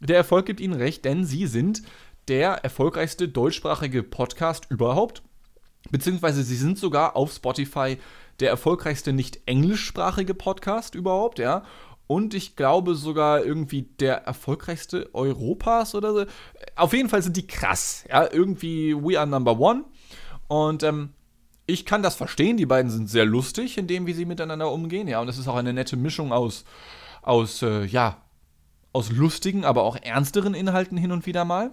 Der 0.00 0.16
Erfolg 0.16 0.46
gibt 0.46 0.60
ihnen 0.60 0.74
recht, 0.74 1.04
denn 1.04 1.24
sie 1.24 1.46
sind 1.46 1.82
der 2.28 2.64
erfolgreichste 2.64 3.28
deutschsprachige 3.28 4.02
Podcast 4.02 4.66
überhaupt. 4.68 5.22
Beziehungsweise 5.90 6.42
sie 6.42 6.56
sind 6.56 6.78
sogar 6.78 7.16
auf 7.16 7.32
Spotify 7.32 7.98
der 8.40 8.50
erfolgreichste 8.50 9.12
nicht 9.12 9.40
englischsprachige 9.46 10.34
Podcast 10.34 10.94
überhaupt, 10.94 11.38
ja. 11.38 11.64
Und 12.06 12.34
ich 12.34 12.56
glaube 12.56 12.94
sogar 12.94 13.44
irgendwie 13.44 13.82
der 13.82 14.24
erfolgreichste 14.24 15.14
Europas 15.14 15.94
oder 15.94 16.12
so. 16.12 16.24
Auf 16.76 16.92
jeden 16.92 17.08
Fall 17.08 17.22
sind 17.22 17.36
die 17.36 17.46
krass, 17.46 18.04
ja. 18.08 18.30
Irgendwie 18.30 18.94
We 18.94 19.18
Are 19.18 19.26
Number 19.26 19.58
One. 19.58 19.84
Und 20.48 20.82
ähm, 20.82 21.10
ich 21.72 21.86
kann 21.86 22.02
das 22.02 22.14
verstehen. 22.14 22.56
Die 22.56 22.66
beiden 22.66 22.90
sind 22.90 23.08
sehr 23.08 23.24
lustig 23.24 23.78
in 23.78 23.86
dem, 23.86 24.06
wie 24.06 24.12
sie 24.12 24.26
miteinander 24.26 24.70
umgehen, 24.70 25.08
ja. 25.08 25.20
Und 25.20 25.28
es 25.28 25.38
ist 25.38 25.48
auch 25.48 25.56
eine 25.56 25.72
nette 25.72 25.96
Mischung 25.96 26.32
aus, 26.32 26.64
aus 27.22 27.62
äh, 27.62 27.84
ja, 27.84 28.18
aus 28.92 29.10
lustigen, 29.10 29.64
aber 29.64 29.84
auch 29.84 29.96
ernsteren 29.96 30.54
Inhalten 30.54 30.98
hin 30.98 31.12
und 31.12 31.24
wieder 31.26 31.44
mal. 31.44 31.70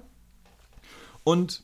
Und 1.25 1.63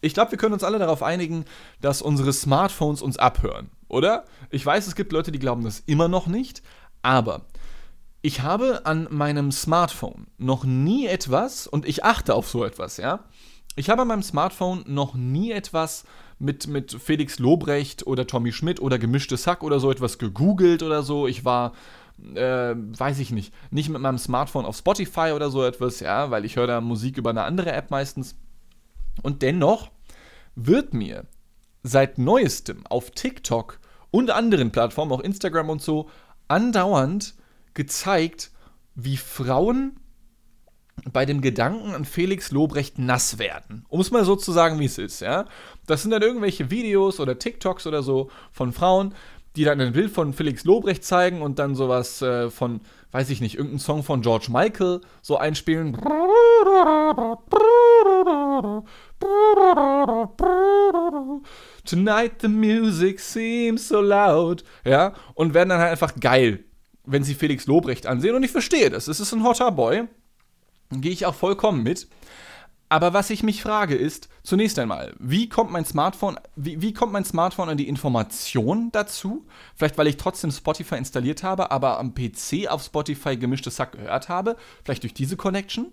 ich 0.00 0.14
glaube, 0.14 0.30
wir 0.30 0.38
können 0.38 0.54
uns 0.54 0.62
alle 0.62 0.78
darauf 0.78 1.02
einigen, 1.02 1.46
dass 1.80 2.00
unsere 2.00 2.32
Smartphones 2.32 3.02
uns 3.02 3.16
abhören, 3.16 3.70
oder? 3.88 4.24
Ich 4.50 4.64
weiß, 4.64 4.86
es 4.86 4.94
gibt 4.94 5.12
Leute, 5.12 5.32
die 5.32 5.38
glauben 5.38 5.64
das 5.64 5.80
immer 5.80 6.08
noch 6.08 6.26
nicht, 6.26 6.62
aber 7.02 7.42
ich 8.22 8.42
habe 8.42 8.86
an 8.86 9.08
meinem 9.10 9.50
Smartphone 9.50 10.28
noch 10.38 10.64
nie 10.64 11.06
etwas, 11.06 11.66
und 11.66 11.86
ich 11.86 12.04
achte 12.04 12.34
auf 12.34 12.48
so 12.48 12.64
etwas, 12.64 12.98
ja. 12.98 13.24
Ich 13.76 13.90
habe 13.90 14.02
an 14.02 14.08
meinem 14.08 14.22
Smartphone 14.22 14.84
noch 14.86 15.14
nie 15.14 15.50
etwas 15.50 16.04
mit, 16.44 16.66
mit 16.66 16.92
Felix 16.92 17.38
Lobrecht 17.38 18.06
oder 18.06 18.26
Tommy 18.26 18.52
Schmidt 18.52 18.80
oder 18.80 18.98
gemischtes 18.98 19.46
Hack 19.46 19.62
oder 19.62 19.80
so 19.80 19.90
etwas 19.90 20.18
gegoogelt 20.18 20.82
oder 20.82 21.02
so. 21.02 21.26
Ich 21.26 21.44
war, 21.44 21.72
äh, 22.34 22.74
weiß 22.76 23.18
ich 23.18 23.32
nicht, 23.32 23.52
nicht 23.70 23.88
mit 23.88 24.00
meinem 24.00 24.18
Smartphone 24.18 24.66
auf 24.66 24.76
Spotify 24.76 25.32
oder 25.34 25.50
so 25.50 25.64
etwas, 25.64 26.00
ja, 26.00 26.30
weil 26.30 26.44
ich 26.44 26.56
höre 26.56 26.66
da 26.66 26.80
Musik 26.80 27.16
über 27.16 27.30
eine 27.30 27.42
andere 27.42 27.72
App 27.72 27.90
meistens. 27.90 28.36
Und 29.22 29.42
dennoch 29.42 29.90
wird 30.54 30.94
mir 30.94 31.24
seit 31.82 32.18
neuestem 32.18 32.86
auf 32.86 33.10
TikTok 33.10 33.78
und 34.10 34.30
anderen 34.30 34.70
Plattformen, 34.70 35.12
auch 35.12 35.20
Instagram 35.20 35.70
und 35.70 35.82
so, 35.82 36.08
andauernd 36.48 37.34
gezeigt, 37.74 38.50
wie 38.94 39.16
Frauen 39.16 39.98
bei 41.12 41.26
dem 41.26 41.40
Gedanken 41.40 41.94
an 41.94 42.04
Felix 42.04 42.50
Lobrecht 42.50 42.98
nass 42.98 43.38
werden. 43.38 43.84
Um 43.88 44.00
es 44.00 44.10
mal 44.10 44.24
so 44.24 44.36
zu 44.36 44.52
sagen, 44.52 44.78
wie 44.78 44.86
es 44.86 44.98
ist, 44.98 45.20
ja. 45.20 45.46
Das 45.86 46.02
sind 46.02 46.10
dann 46.10 46.22
irgendwelche 46.22 46.70
Videos 46.70 47.20
oder 47.20 47.38
TikToks 47.38 47.86
oder 47.86 48.02
so 48.02 48.30
von 48.52 48.72
Frauen, 48.72 49.14
die 49.56 49.64
dann 49.64 49.80
ein 49.80 49.92
Bild 49.92 50.10
von 50.10 50.32
Felix 50.32 50.64
Lobrecht 50.64 51.04
zeigen 51.04 51.42
und 51.42 51.58
dann 51.58 51.74
sowas 51.74 52.20
äh, 52.22 52.50
von, 52.50 52.80
weiß 53.12 53.30
ich 53.30 53.40
nicht, 53.40 53.54
irgendeinen 53.54 53.78
Song 53.78 54.02
von 54.02 54.22
George 54.22 54.48
Michael 54.50 55.00
so 55.22 55.36
einspielen. 55.36 55.96
Tonight 61.84 62.32
the 62.40 62.48
music 62.48 63.20
seems 63.20 63.88
so 63.88 64.00
loud. 64.00 64.64
Ja, 64.84 65.12
und 65.34 65.54
werden 65.54 65.68
dann 65.68 65.80
halt 65.80 65.92
einfach 65.92 66.16
geil, 66.18 66.64
wenn 67.04 67.22
sie 67.22 67.34
Felix 67.34 67.66
Lobrecht 67.66 68.06
ansehen. 68.06 68.34
Und 68.34 68.42
ich 68.42 68.50
verstehe 68.50 68.90
das. 68.90 69.06
Es 69.06 69.20
ist 69.20 69.32
ein 69.32 69.44
hotter 69.44 69.70
Boy. 69.70 70.08
Gehe 71.00 71.12
ich 71.12 71.26
auch 71.26 71.34
vollkommen 71.34 71.82
mit. 71.82 72.08
Aber 72.88 73.12
was 73.12 73.30
ich 73.30 73.42
mich 73.42 73.62
frage 73.62 73.96
ist, 73.96 74.28
zunächst 74.42 74.78
einmal, 74.78 75.14
wie 75.18 75.48
kommt 75.48 75.72
mein 75.72 75.84
Smartphone, 75.84 76.38
wie, 76.54 76.80
wie 76.80 76.92
kommt 76.92 77.12
mein 77.12 77.24
Smartphone 77.24 77.68
an 77.68 77.76
die 77.76 77.88
Information 77.88 78.92
dazu? 78.92 79.46
Vielleicht, 79.74 79.98
weil 79.98 80.06
ich 80.06 80.16
trotzdem 80.16 80.52
Spotify 80.52 80.96
installiert 80.96 81.42
habe, 81.42 81.70
aber 81.70 81.98
am 81.98 82.14
PC 82.14 82.68
auf 82.68 82.84
Spotify 82.84 83.36
gemischtes 83.36 83.76
Sack 83.76 83.92
gehört 83.92 84.28
habe. 84.28 84.56
Vielleicht 84.84 85.02
durch 85.02 85.14
diese 85.14 85.36
Connection. 85.36 85.86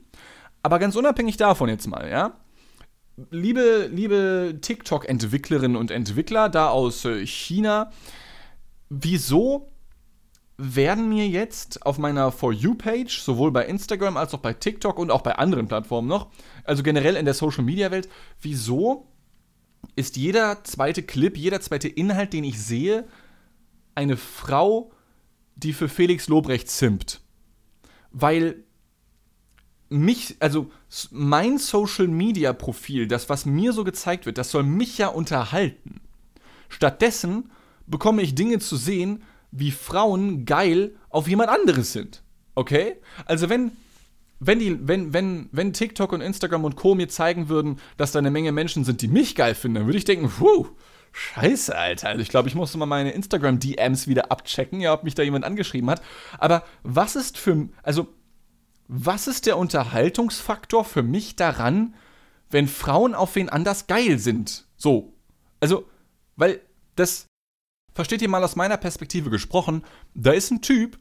Aber 0.63 0.77
ganz 0.77 0.95
unabhängig 0.95 1.37
davon 1.37 1.69
jetzt 1.69 1.87
mal, 1.87 2.07
ja. 2.07 2.33
Liebe, 3.31 3.89
liebe 3.91 4.59
TikTok-Entwicklerinnen 4.61 5.77
und 5.77 5.91
Entwickler 5.91 6.49
da 6.49 6.69
aus 6.69 7.05
äh, 7.05 7.25
China, 7.25 7.91
wieso 8.89 9.70
werden 10.61 11.09
mir 11.09 11.27
jetzt 11.27 11.85
auf 11.85 11.97
meiner 11.97 12.31
For 12.31 12.53
You-Page, 12.53 13.19
sowohl 13.19 13.51
bei 13.51 13.65
Instagram 13.65 14.15
als 14.15 14.33
auch 14.33 14.39
bei 14.39 14.53
TikTok 14.53 14.99
und 14.99 15.09
auch 15.09 15.21
bei 15.21 15.35
anderen 15.35 15.67
Plattformen 15.67 16.07
noch, 16.07 16.29
also 16.63 16.83
generell 16.83 17.15
in 17.15 17.25
der 17.25 17.33
Social-Media-Welt, 17.33 18.07
wieso 18.41 19.07
ist 19.95 20.17
jeder 20.17 20.63
zweite 20.63 21.01
Clip, 21.01 21.35
jeder 21.35 21.61
zweite 21.61 21.87
Inhalt, 21.87 22.33
den 22.33 22.43
ich 22.43 22.61
sehe, 22.61 23.07
eine 23.95 24.17
Frau, 24.17 24.91
die 25.55 25.73
für 25.73 25.89
Felix 25.89 26.27
Lobrecht 26.27 26.69
simpt? 26.69 27.21
Weil 28.11 28.63
mich, 29.89 30.35
also 30.39 30.71
mein 31.09 31.57
Social-Media-Profil, 31.57 33.07
das, 33.07 33.29
was 33.29 33.45
mir 33.45 33.73
so 33.73 33.83
gezeigt 33.83 34.27
wird, 34.27 34.37
das 34.37 34.51
soll 34.51 34.63
mich 34.63 34.99
ja 34.99 35.07
unterhalten. 35.07 36.01
Stattdessen 36.69 37.51
bekomme 37.87 38.21
ich 38.21 38.35
Dinge 38.35 38.59
zu 38.59 38.77
sehen, 38.77 39.23
wie 39.51 39.71
Frauen 39.71 40.45
geil 40.45 40.95
auf 41.09 41.27
jemand 41.27 41.49
anderes 41.49 41.93
sind. 41.93 42.23
Okay? 42.55 42.97
Also 43.25 43.49
wenn 43.49 43.71
wenn, 44.43 44.57
die, 44.57 44.87
wenn, 44.87 45.13
wenn, 45.13 45.49
wenn 45.51 45.71
TikTok 45.71 46.11
und 46.13 46.21
Instagram 46.21 46.65
und 46.65 46.75
Co. 46.75 46.95
mir 46.95 47.07
zeigen 47.07 47.47
würden, 47.47 47.79
dass 47.97 48.11
da 48.11 48.17
eine 48.17 48.31
Menge 48.31 48.51
Menschen 48.51 48.83
sind, 48.83 49.03
die 49.03 49.07
mich 49.07 49.35
geil 49.35 49.53
finden, 49.53 49.75
dann 49.75 49.85
würde 49.85 49.99
ich 49.99 50.03
denken, 50.03 50.29
puh, 50.29 50.67
scheiße, 51.11 51.77
Alter. 51.77 52.09
Also 52.09 52.21
ich 52.21 52.29
glaube, 52.29 52.49
ich 52.49 52.55
musste 52.55 52.79
mal 52.79 52.87
meine 52.87 53.11
Instagram-DMs 53.11 54.07
wieder 54.07 54.31
abchecken, 54.31 54.81
ja, 54.81 54.93
ob 54.93 55.03
mich 55.03 55.13
da 55.13 55.21
jemand 55.21 55.45
angeschrieben 55.45 55.91
hat. 55.91 56.01
Aber 56.39 56.63
was 56.81 57.15
ist 57.15 57.37
für, 57.37 57.69
also, 57.83 58.07
was 58.87 59.27
ist 59.27 59.45
der 59.45 59.57
Unterhaltungsfaktor 59.57 60.85
für 60.85 61.03
mich 61.03 61.35
daran, 61.35 61.93
wenn 62.49 62.67
Frauen 62.67 63.13
auf 63.13 63.35
wen 63.35 63.47
anders 63.47 63.85
geil 63.85 64.17
sind? 64.17 64.65
So. 64.75 65.13
Also, 65.59 65.85
weil 66.35 66.61
das, 66.95 67.27
versteht 67.93 68.21
ihr 68.21 68.29
mal 68.29 68.43
aus 68.43 68.55
meiner 68.55 68.77
Perspektive 68.77 69.29
gesprochen, 69.29 69.83
da 70.13 70.31
ist 70.31 70.51
ein 70.51 70.61
Typ, 70.61 70.97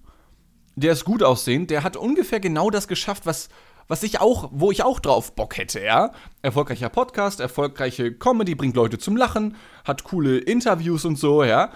der 0.77 0.93
ist 0.93 1.05
gut 1.05 1.23
aussehend, 1.23 1.71
der 1.71 1.83
hat 1.83 1.97
ungefähr 1.97 2.41
genau 2.41 2.71
das 2.71 2.89
geschafft, 2.89 3.27
was, 3.27 3.49
was 3.89 4.03
ich 4.03 4.21
auch, 4.21 4.51
wo 4.53 4.71
ich 4.71 4.83
auch 4.83 5.01
drauf 5.01 5.35
Bock 5.35 5.57
hätte, 5.57 5.81
ja. 5.81 6.13
Erfolgreicher 6.43 6.89
Podcast, 6.89 7.41
erfolgreiche 7.41 8.15
Comedy, 8.15 8.55
bringt 8.55 8.77
Leute 8.77 8.99
zum 8.99 9.17
Lachen, 9.17 9.57
hat 9.85 10.05
coole 10.05 10.39
Interviews 10.39 11.05
und 11.05 11.17
so, 11.17 11.45
ja. 11.45 11.73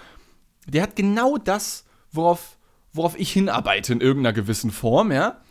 Der 0.67 0.81
hat 0.81 0.95
genau 0.95 1.37
das, 1.37 1.85
worauf, 2.11 2.57
worauf 2.93 3.19
ich 3.19 3.31
hinarbeite 3.31 3.93
in 3.93 4.01
irgendeiner 4.01 4.33
gewissen 4.33 4.71
Form, 4.71 5.11
ja. 5.11 5.41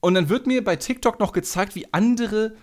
Und 0.00 0.14
dann 0.14 0.28
wird 0.28 0.46
mir 0.46 0.64
bei 0.64 0.76
TikTok 0.76 1.20
noch 1.20 1.32
gezeigt, 1.32 1.74
wie 1.74 1.92
andere 1.92 2.56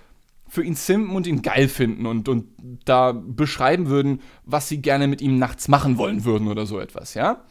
für 0.50 0.63
ihn 0.63 0.75
simpen 0.75 1.16
und 1.16 1.27
ihn 1.27 1.42
geil 1.42 1.68
finden 1.68 2.06
und, 2.06 2.30
und 2.30 2.48
da 2.86 3.12
beschreiben 3.12 3.88
würden, 3.88 4.22
was 4.46 4.70
sie 4.70 4.82
gerne 4.82 5.08
mit 5.08 5.22
ihm 5.22 5.38
nachts 5.38 5.68
machen 5.68 5.98
wollen 5.98 6.25
würden 6.25 6.48
oder 6.48 6.66
so 6.66 6.80
etwas, 6.80 7.13
ja? 7.13 7.46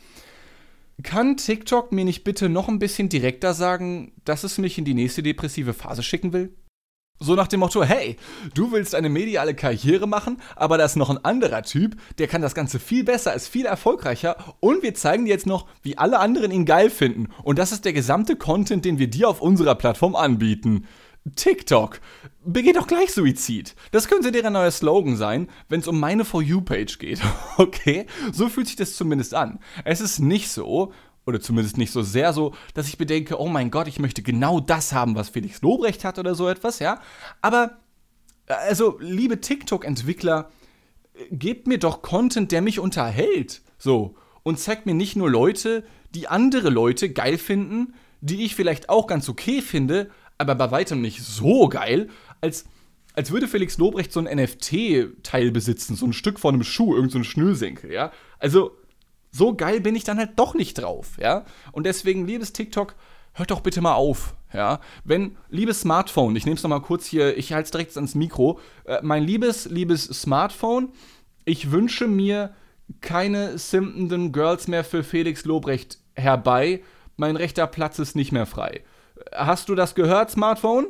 Kann 1.02 1.36
TikTok 1.36 1.92
mir 1.92 2.06
nicht 2.06 2.24
bitte 2.24 2.48
noch 2.48 2.68
ein 2.68 2.78
bisschen 2.78 3.10
direkter 3.10 3.52
sagen, 3.52 4.12
dass 4.24 4.44
es 4.44 4.56
mich 4.56 4.78
in 4.78 4.86
die 4.86 4.94
nächste 4.94 5.22
depressive 5.22 5.74
Phase 5.74 6.02
schicken 6.02 6.32
will? 6.32 6.54
So 7.18 7.34
nach 7.34 7.48
dem 7.48 7.60
Motto, 7.60 7.82
hey, 7.82 8.16
du 8.52 8.72
willst 8.72 8.94
eine 8.94 9.08
mediale 9.08 9.54
Karriere 9.54 10.06
machen, 10.06 10.38
aber 10.54 10.76
da 10.76 10.84
ist 10.84 10.96
noch 10.96 11.08
ein 11.08 11.24
anderer 11.24 11.62
Typ, 11.62 11.96
der 12.18 12.28
kann 12.28 12.42
das 12.42 12.54
Ganze 12.54 12.78
viel 12.78 13.04
besser, 13.04 13.32
ist 13.32 13.48
viel 13.48 13.64
erfolgreicher 13.64 14.36
und 14.60 14.82
wir 14.82 14.92
zeigen 14.94 15.24
dir 15.24 15.30
jetzt 15.30 15.46
noch, 15.46 15.66
wie 15.82 15.96
alle 15.96 16.18
anderen 16.18 16.50
ihn 16.50 16.66
geil 16.66 16.90
finden. 16.90 17.28
Und 17.42 17.58
das 17.58 17.72
ist 17.72 17.86
der 17.86 17.94
gesamte 17.94 18.36
Content, 18.36 18.84
den 18.84 18.98
wir 18.98 19.08
dir 19.08 19.30
auf 19.30 19.40
unserer 19.40 19.76
Plattform 19.76 20.14
anbieten. 20.14 20.86
TikTok. 21.34 22.00
Begeh 22.44 22.72
doch 22.72 22.86
gleich 22.86 23.12
Suizid. 23.12 23.74
Das 23.90 24.08
könnte 24.08 24.30
deren 24.30 24.52
neuer 24.52 24.70
Slogan 24.70 25.16
sein, 25.16 25.48
wenn 25.68 25.80
es 25.80 25.88
um 25.88 25.98
meine 25.98 26.24
For 26.24 26.42
You-Page 26.42 26.98
geht. 26.98 27.20
Okay? 27.58 28.06
So 28.32 28.48
fühlt 28.48 28.66
sich 28.66 28.76
das 28.76 28.96
zumindest 28.96 29.34
an. 29.34 29.58
Es 29.84 30.00
ist 30.00 30.18
nicht 30.18 30.50
so, 30.50 30.92
oder 31.26 31.40
zumindest 31.40 31.78
nicht 31.78 31.90
so 31.90 32.02
sehr 32.02 32.32
so, 32.32 32.54
dass 32.74 32.86
ich 32.88 32.98
bedenke, 32.98 33.40
oh 33.40 33.48
mein 33.48 33.70
Gott, 33.70 33.88
ich 33.88 33.98
möchte 33.98 34.22
genau 34.22 34.60
das 34.60 34.92
haben, 34.92 35.16
was 35.16 35.30
Felix 35.30 35.62
Lobrecht 35.62 36.04
hat 36.04 36.18
oder 36.18 36.34
so 36.34 36.48
etwas, 36.48 36.78
ja. 36.78 37.00
Aber, 37.40 37.78
also, 38.46 38.98
liebe 39.00 39.40
TikTok-Entwickler, 39.40 40.50
gebt 41.30 41.66
mir 41.66 41.78
doch 41.78 42.02
Content, 42.02 42.52
der 42.52 42.62
mich 42.62 42.78
unterhält. 42.78 43.62
So. 43.78 44.16
Und 44.42 44.60
zeigt 44.60 44.86
mir 44.86 44.94
nicht 44.94 45.16
nur 45.16 45.30
Leute, 45.30 45.84
die 46.14 46.28
andere 46.28 46.70
Leute 46.70 47.10
geil 47.10 47.38
finden, 47.38 47.94
die 48.20 48.44
ich 48.44 48.54
vielleicht 48.54 48.88
auch 48.88 49.06
ganz 49.06 49.28
okay 49.28 49.62
finde, 49.62 50.10
aber 50.38 50.54
bei 50.54 50.70
weitem 50.70 51.00
nicht 51.00 51.22
so 51.22 51.68
geil, 51.68 52.08
als, 52.40 52.66
als 53.14 53.30
würde 53.30 53.48
Felix 53.48 53.78
Lobrecht 53.78 54.12
so 54.12 54.20
ein 54.20 54.36
NFT-Teil 54.36 55.50
besitzen, 55.50 55.96
so 55.96 56.06
ein 56.06 56.12
Stück 56.12 56.38
von 56.38 56.54
einem 56.54 56.64
Schuh, 56.64 56.94
irgendein 56.94 57.22
so 57.22 57.28
Schnürsenkel, 57.28 57.92
ja. 57.92 58.12
Also, 58.38 58.72
so 59.30 59.54
geil 59.54 59.80
bin 59.80 59.96
ich 59.96 60.04
dann 60.04 60.18
halt 60.18 60.32
doch 60.36 60.54
nicht 60.54 60.74
drauf, 60.74 61.16
ja. 61.20 61.44
Und 61.72 61.84
deswegen, 61.84 62.26
liebes 62.26 62.52
TikTok, 62.52 62.94
hört 63.34 63.50
doch 63.50 63.60
bitte 63.60 63.80
mal 63.80 63.94
auf, 63.94 64.34
ja. 64.52 64.80
Wenn, 65.04 65.36
liebes 65.48 65.80
Smartphone, 65.80 66.36
ich 66.36 66.44
nehme 66.44 66.56
es 66.56 66.62
nochmal 66.62 66.82
kurz 66.82 67.06
hier, 67.06 67.36
ich 67.36 67.52
halte 67.52 67.66
es 67.66 67.70
direkt 67.70 67.96
ans 67.96 68.14
Mikro, 68.14 68.60
äh, 68.84 68.98
mein 69.02 69.22
liebes, 69.22 69.66
liebes 69.66 70.04
Smartphone, 70.04 70.90
ich 71.44 71.70
wünsche 71.70 72.06
mir 72.06 72.54
keine 73.00 73.58
simpenden 73.58 74.32
Girls 74.32 74.68
mehr 74.68 74.84
für 74.84 75.02
Felix 75.02 75.44
Lobrecht 75.44 75.98
herbei, 76.14 76.82
mein 77.16 77.36
rechter 77.36 77.66
Platz 77.66 77.98
ist 77.98 78.16
nicht 78.16 78.32
mehr 78.32 78.46
frei. 78.46 78.82
Hast 79.32 79.68
du 79.68 79.74
das 79.74 79.94
gehört, 79.94 80.30
Smartphone? 80.30 80.86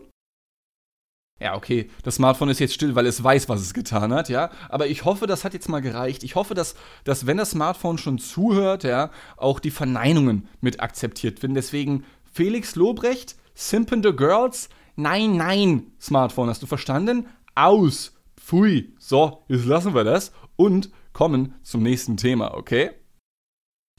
Ja, 1.39 1.55
okay, 1.55 1.91
das 2.03 2.15
Smartphone 2.15 2.49
ist 2.49 2.61
jetzt 2.61 2.73
still, 2.73 2.95
weil 2.95 3.05
es 3.05 3.23
weiß, 3.23 3.51
was 3.51 3.61
es 3.61 3.75
getan 3.75 4.15
hat, 4.15 4.31
ja. 4.31 4.51
Aber 4.71 4.87
ich 4.87 5.05
hoffe, 5.05 5.27
das 5.27 5.45
hat 5.45 5.53
jetzt 5.53 5.69
mal 5.69 5.83
gereicht. 5.83 6.25
Ich 6.25 6.35
hoffe, 6.35 6.55
dass, 6.55 6.77
dass 7.05 7.27
wenn 7.27 7.37
das 7.37 7.51
Smartphone 7.51 7.99
schon 7.99 8.19
zuhört, 8.19 8.85
ja, 8.85 9.11
auch 9.37 9.61
die 9.61 9.71
Verneinungen 9.71 10.49
mit 10.63 10.81
akzeptiert 10.81 11.43
werden. 11.43 11.55
Deswegen 11.55 12.05
Felix 12.33 12.75
Lobrecht, 12.75 13.37
simpende 13.55 14.15
Girls, 14.15 14.71
nein, 14.97 15.37
nein, 15.37 15.93
Smartphone, 16.01 16.49
hast 16.49 16.63
du 16.63 16.67
verstanden? 16.67 17.27
Aus, 17.55 18.15
pfui. 18.41 18.95
So, 18.99 19.45
jetzt 19.49 19.67
lassen 19.67 19.95
wir 19.95 20.05
das 20.05 20.33
und 20.57 20.91
kommen 21.13 21.55
zum 21.63 21.83
nächsten 21.83 22.17
Thema, 22.17 22.55
okay? 22.55 22.93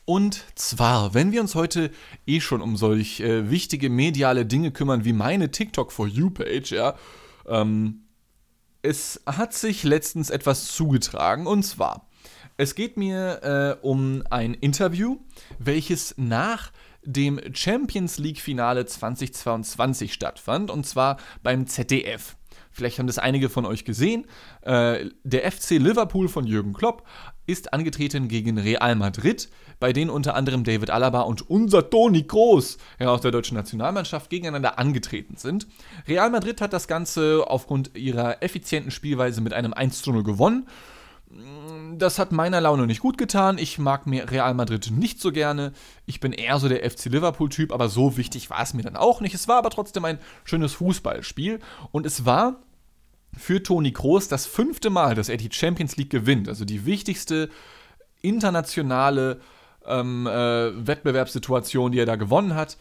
Und 0.10 0.46
zwar, 0.56 1.14
wenn 1.14 1.34
wir 1.34 1.42
uns 1.42 1.54
heute 1.54 1.92
eh 2.26 2.40
schon 2.40 2.62
um 2.62 2.78
solch 2.78 3.20
äh, 3.20 3.52
wichtige 3.52 3.90
mediale 3.90 4.46
Dinge 4.46 4.72
kümmern 4.72 5.04
wie 5.04 5.12
meine 5.12 5.52
TikTok 5.52 5.92
for 5.92 6.08
You 6.08 6.30
Page, 6.30 6.72
ja, 6.72 6.96
ähm, 7.46 8.06
es 8.82 9.22
hat 9.26 9.54
sich 9.54 9.84
letztens 9.84 10.30
etwas 10.30 10.68
zugetragen 10.74 11.46
und 11.46 11.64
zwar, 11.64 12.08
es 12.56 12.74
geht 12.74 12.96
mir 12.96 13.80
äh, 13.82 13.86
um 13.86 14.24
ein 14.30 14.54
Interview, 14.54 15.18
welches 15.60 16.16
nach 16.18 16.72
dem 17.04 17.42
Champions 17.54 18.18
League 18.18 18.40
Finale 18.40 18.86
2022 18.86 20.14
stattfand 20.14 20.72
und 20.72 20.86
zwar 20.86 21.18
beim 21.44 21.68
ZDF. 21.68 22.38
Vielleicht 22.72 23.00
haben 23.00 23.08
das 23.08 23.18
einige 23.18 23.50
von 23.50 23.66
euch 23.66 23.84
gesehen. 23.84 24.26
Äh, 24.62 25.10
der 25.24 25.52
FC 25.52 25.72
Liverpool 25.72 26.30
von 26.30 26.46
Jürgen 26.46 26.74
Klopp 26.74 27.04
ist 27.48 27.74
angetreten 27.74 28.28
gegen 28.28 28.60
Real 28.60 28.96
Madrid, 28.96 29.50
bei 29.80 29.94
denen 29.94 30.12
unter 30.12 30.36
anderem 30.36 30.64
David 30.64 30.92
Alaba 30.92 31.22
und 31.22 31.50
unser 31.50 31.90
Toni 31.90 32.24
Kroos 32.24 32.78
ja, 33.00 33.08
aus 33.08 33.22
der 33.22 33.32
deutschen 33.32 33.56
Nationalmannschaft 33.56 34.30
gegeneinander 34.30 34.78
angetreten 34.78 35.38
sind. 35.38 35.66
Real 36.08 36.30
Madrid 36.30 36.62
hat 36.62 36.74
das 36.74 36.88
Ganze 36.88 37.46
aufgrund 37.48 37.96
ihrer 37.96 38.44
effizienten 38.44 38.92
Spielweise 38.92 39.42
mit 39.42 39.54
einem 39.54 39.74
1 39.74 40.02
zu 40.02 40.12
0 40.12 40.24
gewonnen. 40.24 40.68
Das 41.98 42.20
hat 42.20 42.32
meiner 42.32 42.62
Laune 42.62 42.88
nicht 42.88 43.02
gut 43.02 43.18
getan. 43.18 43.58
Ich 43.58 43.80
mag 43.80 44.08
mir 44.08 44.32
Real 44.32 44.54
Madrid 44.54 44.92
nicht 44.92 45.20
so 45.20 45.32
gerne. 45.32 45.74
Ich 46.06 46.20
bin 46.20 46.32
eher 46.32 46.58
so 46.60 46.70
der 46.70 46.90
FC 46.90 47.06
Liverpool-Typ, 47.06 47.74
aber 47.74 47.90
so 47.90 48.16
wichtig 48.16 48.50
war 48.50 48.62
es 48.62 48.74
mir 48.74 48.84
dann 48.84 48.96
auch 48.96 49.20
nicht. 49.20 49.36
Es 49.36 49.48
war 49.48 49.58
aber 49.58 49.70
trotzdem 49.70 50.06
ein 50.06 50.20
schönes 50.46 50.74
Fußballspiel. 50.74 51.60
Und 51.92 52.06
es 52.06 52.26
war 52.26 52.62
für 53.36 53.62
Toni 53.62 53.92
Kroos 53.92 54.28
das 54.28 54.46
fünfte 54.46 54.90
Mal, 54.90 55.16
dass 55.16 55.30
er 55.30 55.38
die 55.38 55.50
Champions 55.52 55.98
League 55.98 56.10
gewinnt. 56.10 56.48
Also 56.48 56.66
die 56.66 56.86
wichtigste 56.86 57.50
internationale 58.22 59.42
ähm, 59.86 60.28
äh, 60.28 60.88
Wettbewerbssituation, 60.88 61.92
die 61.92 62.00
er 62.00 62.06
da 62.06 62.16
gewonnen 62.16 62.56
hat, 62.56 62.78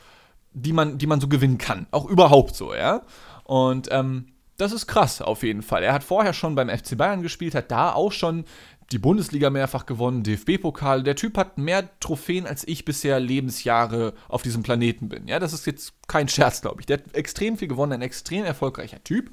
die 0.52 0.72
man, 0.72 0.98
die 0.98 1.06
man 1.06 1.20
so 1.20 1.28
gewinnen 1.28 1.58
kann. 1.58 1.86
Auch 1.90 2.06
überhaupt 2.06 2.56
so, 2.56 2.74
ja. 2.74 3.02
Und 3.44 3.88
ähm, 3.92 4.26
das 4.56 4.72
ist 4.72 4.86
krass 4.86 5.20
auf 5.20 5.42
jeden 5.42 5.62
Fall. 5.62 5.82
Er 5.82 5.92
hat 5.92 6.02
vorher 6.02 6.32
schon 6.32 6.54
beim 6.54 6.68
FC 6.68 6.96
Bayern 6.96 7.22
gespielt, 7.22 7.54
hat 7.54 7.70
da 7.70 7.92
auch 7.92 8.12
schon 8.12 8.44
die 8.92 8.98
Bundesliga 8.98 9.50
mehrfach 9.50 9.84
gewonnen, 9.84 10.22
DFB-Pokal. 10.22 11.02
Der 11.02 11.16
Typ 11.16 11.36
hat 11.36 11.58
mehr 11.58 11.88
Trophäen, 12.00 12.46
als 12.46 12.66
ich 12.66 12.84
bisher 12.84 13.18
Lebensjahre 13.18 14.14
auf 14.28 14.42
diesem 14.42 14.62
Planeten 14.62 15.08
bin. 15.08 15.26
Ja, 15.26 15.38
das 15.38 15.52
ist 15.52 15.66
jetzt 15.66 15.92
kein 16.06 16.28
Scherz, 16.28 16.62
glaube 16.62 16.80
ich. 16.80 16.86
Der 16.86 16.98
hat 16.98 17.14
extrem 17.14 17.58
viel 17.58 17.68
gewonnen, 17.68 17.92
ein 17.92 18.02
extrem 18.02 18.44
erfolgreicher 18.44 19.02
Typ. 19.02 19.30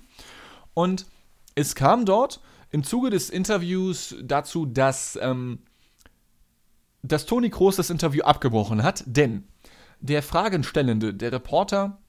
Und 0.74 1.06
es 1.56 1.76
kam 1.76 2.06
dort 2.06 2.40
im 2.72 2.84
Zuge 2.84 3.10
des 3.10 3.30
Interviews 3.30 4.16
dazu, 4.22 4.66
dass, 4.66 5.18
ähm, 5.22 5.60
dass 7.04 7.26
Toni 7.26 7.50
Kroos 7.50 7.76
das 7.76 7.90
Interview 7.90 8.24
abgebrochen 8.24 8.84
hat, 8.84 9.04
denn 9.06 9.48
der 10.00 10.24
Fragenstellende, 10.24 11.14
der 11.14 11.32
Reporter 11.32 12.00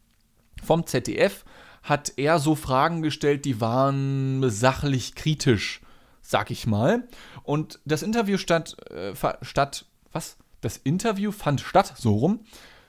vom 0.63 0.87
ZDF, 0.87 1.45
hat 1.83 2.15
eher 2.17 2.39
so 2.39 2.55
Fragen 2.55 3.03
gestellt, 3.03 3.45
die 3.45 3.61
waren 3.61 4.49
sachlich 4.49 5.15
kritisch, 5.15 5.83
sag 6.23 6.51
ich 6.51 6.67
mal. 6.67 7.07
Und 7.43 7.79
das 7.85 8.03
Interview 8.03 8.39
statt, 8.39 8.77
äh, 8.91 9.15
statt, 9.43 9.85
was? 10.11 10.39
Das 10.63 10.79
Interview 10.79 11.31
fand 11.31 11.61
statt, 11.61 11.93
so 11.99 12.15
rum, 12.15 12.41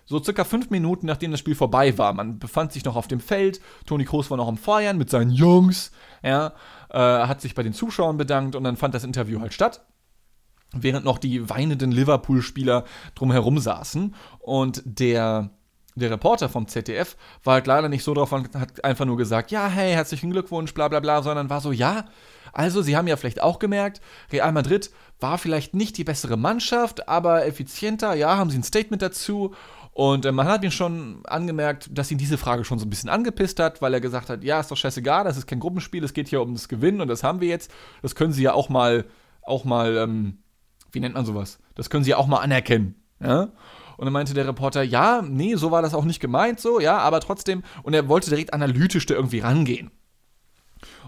so 0.06 0.24
circa 0.24 0.44
fünf 0.44 0.70
Minuten 0.70 1.08
nachdem 1.08 1.32
das 1.32 1.40
Spiel 1.40 1.56
vorbei 1.56 1.98
war. 1.98 2.14
Man 2.14 2.40
befand 2.40 2.72
sich 2.72 2.86
noch 2.86 2.96
auf 2.96 3.08
dem 3.08 3.20
Feld, 3.20 3.60
Toni 3.86 4.06
Kroos 4.06 4.30
war 4.30 4.38
noch 4.38 4.48
am 4.48 4.58
Feiern 4.58 4.98
mit 4.98 5.10
seinen 5.10 5.32
Jungs, 5.32 5.92
ja, 6.24 6.54
äh, 6.90 6.98
hat 7.00 7.42
sich 7.42 7.56
bei 7.56 7.64
den 7.64 7.74
Zuschauern 7.74 8.18
bedankt 8.18 8.56
und 8.56 8.64
dann 8.64 8.78
fand 8.78 8.94
das 8.94 9.04
Interview 9.04 9.42
halt 9.42 9.54
statt. 9.54 9.86
Während 10.74 11.06
noch 11.06 11.18
die 11.18 11.50
weinenden 11.50 11.92
Liverpool-Spieler 11.92 12.84
drumherum 13.14 13.60
saßen. 13.60 14.14
Und 14.40 14.82
der, 14.86 15.52
der 15.96 16.12
Reporter 16.12 16.50
vom 16.50 16.68
ZDF 16.68 17.16
war 17.44 17.54
halt 17.54 17.68
leider 17.68 17.88
nicht 17.88 18.04
so 18.04 18.14
drauf 18.14 18.32
und 18.34 18.54
hat 18.56 18.84
einfach 18.84 19.06
nur 19.06 19.16
gesagt, 19.16 19.52
ja, 19.52 19.68
hey, 19.68 19.94
herzlichen 19.94 20.32
Glückwunsch, 20.32 20.74
bla 20.74 20.90
bla 20.90 21.00
bla, 21.00 21.22
sondern 21.22 21.50
war 21.50 21.62
so, 21.62 21.72
ja, 21.72 22.06
also 22.52 22.82
Sie 22.82 22.96
haben 22.96 23.08
ja 23.08 23.18
vielleicht 23.18 23.42
auch 23.42 23.60
gemerkt, 23.60 24.02
Real 24.32 24.52
Madrid 24.54 24.90
war 25.20 25.38
vielleicht 25.38 25.76
nicht 25.76 25.98
die 25.98 26.06
bessere 26.06 26.38
Mannschaft, 26.38 27.08
aber 27.08 27.46
effizienter, 27.46 28.14
ja, 28.16 28.38
haben 28.38 28.50
Sie 28.50 28.58
ein 28.58 28.64
Statement 28.64 29.02
dazu 29.02 29.54
und 29.96 30.26
äh, 30.26 30.34
man 30.34 30.50
hat 30.50 30.62
mir 30.62 30.72
schon 30.72 31.22
angemerkt, 31.26 31.90
dass 31.98 32.12
ihn 32.12 32.18
diese 32.18 32.38
Frage 32.38 32.66
schon 32.66 32.80
so 32.80 32.86
ein 32.86 32.90
bisschen 32.90 33.10
angepisst 33.10 33.62
hat, 33.62 33.82
weil 33.82 33.94
er 33.94 34.02
gesagt 34.02 34.30
hat, 34.30 34.44
ja, 34.44 34.60
ist 34.60 34.70
doch 34.70 34.76
scheißegal, 34.76 35.24
das 35.24 35.38
ist 35.38 35.48
kein 35.48 35.62
Gruppenspiel, 35.62 36.04
es 36.04 36.12
geht 36.12 36.28
hier 36.28 36.42
um 36.42 36.54
das 36.54 36.68
Gewinnen 36.68 37.00
und 37.00 37.08
das 37.08 37.24
haben 37.24 37.40
wir 37.40 37.48
jetzt. 37.48 37.72
Das 38.02 38.14
können 38.14 38.34
sie 38.34 38.44
ja 38.44 38.54
auch 38.54 38.68
mal, 38.68 39.06
auch 39.42 39.64
mal, 39.64 39.96
ähm, 39.96 40.40
wie 40.92 41.00
nennt 41.00 41.16
man 41.16 41.26
sowas? 41.26 41.60
Das 41.76 41.90
können 41.90 42.04
sie 42.04 42.10
ja 42.10 42.18
auch 42.18 42.28
mal 42.28 42.40
anerkennen. 42.40 42.96
Ja? 43.22 43.44
Und 43.96 44.04
dann 44.04 44.12
meinte 44.12 44.34
der 44.34 44.46
Reporter, 44.46 44.84
ja, 44.84 45.22
nee, 45.22 45.56
so 45.56 45.72
war 45.72 45.82
das 45.82 45.94
auch 45.94 46.04
nicht 46.04 46.20
gemeint, 46.20 46.60
so, 46.60 46.82
ja, 46.82 46.98
aber 46.98 47.22
trotzdem. 47.22 47.64
Und 47.84 47.94
er 47.94 48.10
wollte 48.10 48.30
direkt 48.30 48.54
analytisch 48.54 49.06
da 49.06 49.14
irgendwie 49.14 49.40
rangehen. 49.40 49.92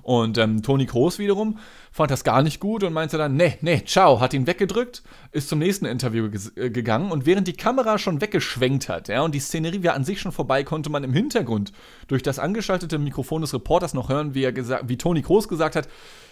Und 0.08 0.38
ähm, 0.38 0.63
Toni 0.63 0.86
Kroos 0.86 1.20
wiederum 1.20 1.60
fand 1.91 2.12
das 2.12 2.24
gar 2.24 2.41
nicht 2.41 2.62
gut 2.62 2.82
und 2.86 2.93
meinte 2.93 3.17
dann, 3.17 3.36
nee, 3.36 3.58
nee, 3.60 3.84
ciao, 3.86 4.22
hat 4.22 4.34
ihn 4.34 4.48
weggedrückt, 4.48 5.04
ist 5.34 5.50
zum 5.50 5.60
nächsten 5.60 5.86
Interview 5.86 6.30
äh, 6.56 6.70
gegangen 6.70 7.12
und 7.12 7.26
während 7.26 7.46
die 7.46 7.58
Kamera 7.58 7.98
schon 7.98 8.22
weggeschwenkt 8.22 8.88
hat, 8.88 9.10
ja, 9.10 9.22
und 9.22 9.36
die 9.36 9.41
Szenerie 9.41 9.84
war 9.84 9.96
an 9.96 10.06
sich 10.06 10.22
schon 10.22 10.32
vorbei, 10.32 10.63
konnte 10.63 10.89
man 10.89 11.04
im 11.04 11.12
Hintergrund 11.12 11.74
durch 12.08 12.24
das 12.24 12.39
angeschaltete 12.39 13.00
Mikrofon 13.00 13.41
des 13.41 13.54
Reporters 13.54 13.93
noch 13.93 14.08
hören, 14.08 14.34
wie 14.34 14.46
er 14.46 14.54
gesagt, 14.54 14.88
wie 14.88 14.98
Toni 14.98 15.24
Kroos 15.24 15.50
gesagt 15.50 15.76
hat, 15.76 15.89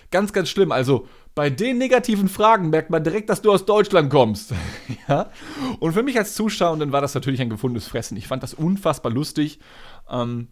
ganz, 0.10 0.32
ganz 0.32 0.48
schlimm. 0.48 0.72
Also 0.72 1.10
bei 1.34 1.50
den 1.50 1.78
negativen 1.78 2.30
Fragen 2.30 2.70
merkt 2.70 2.92
man 2.92 3.04
direkt, 3.04 3.30
dass 3.30 3.42
du 3.42 3.52
aus 3.52 3.66
Deutschland 3.66 4.10
kommst. 4.10 4.54
ja? 5.10 5.32
Und 5.82 5.92
für 5.92 6.04
mich 6.04 6.18
als 6.18 6.34
Zuschauer 6.34 6.80
war 6.94 7.02
das 7.02 7.14
natürlich 7.14 7.42
ein 7.42 7.50
gefundenes 7.50 7.90
Fressen. 7.90 8.16
Ich 8.16 8.30
fand 8.30 8.42
das 8.42 8.54
unfassbar 8.54 9.12
lustig. 9.12 9.60
Ähm, 10.10 10.48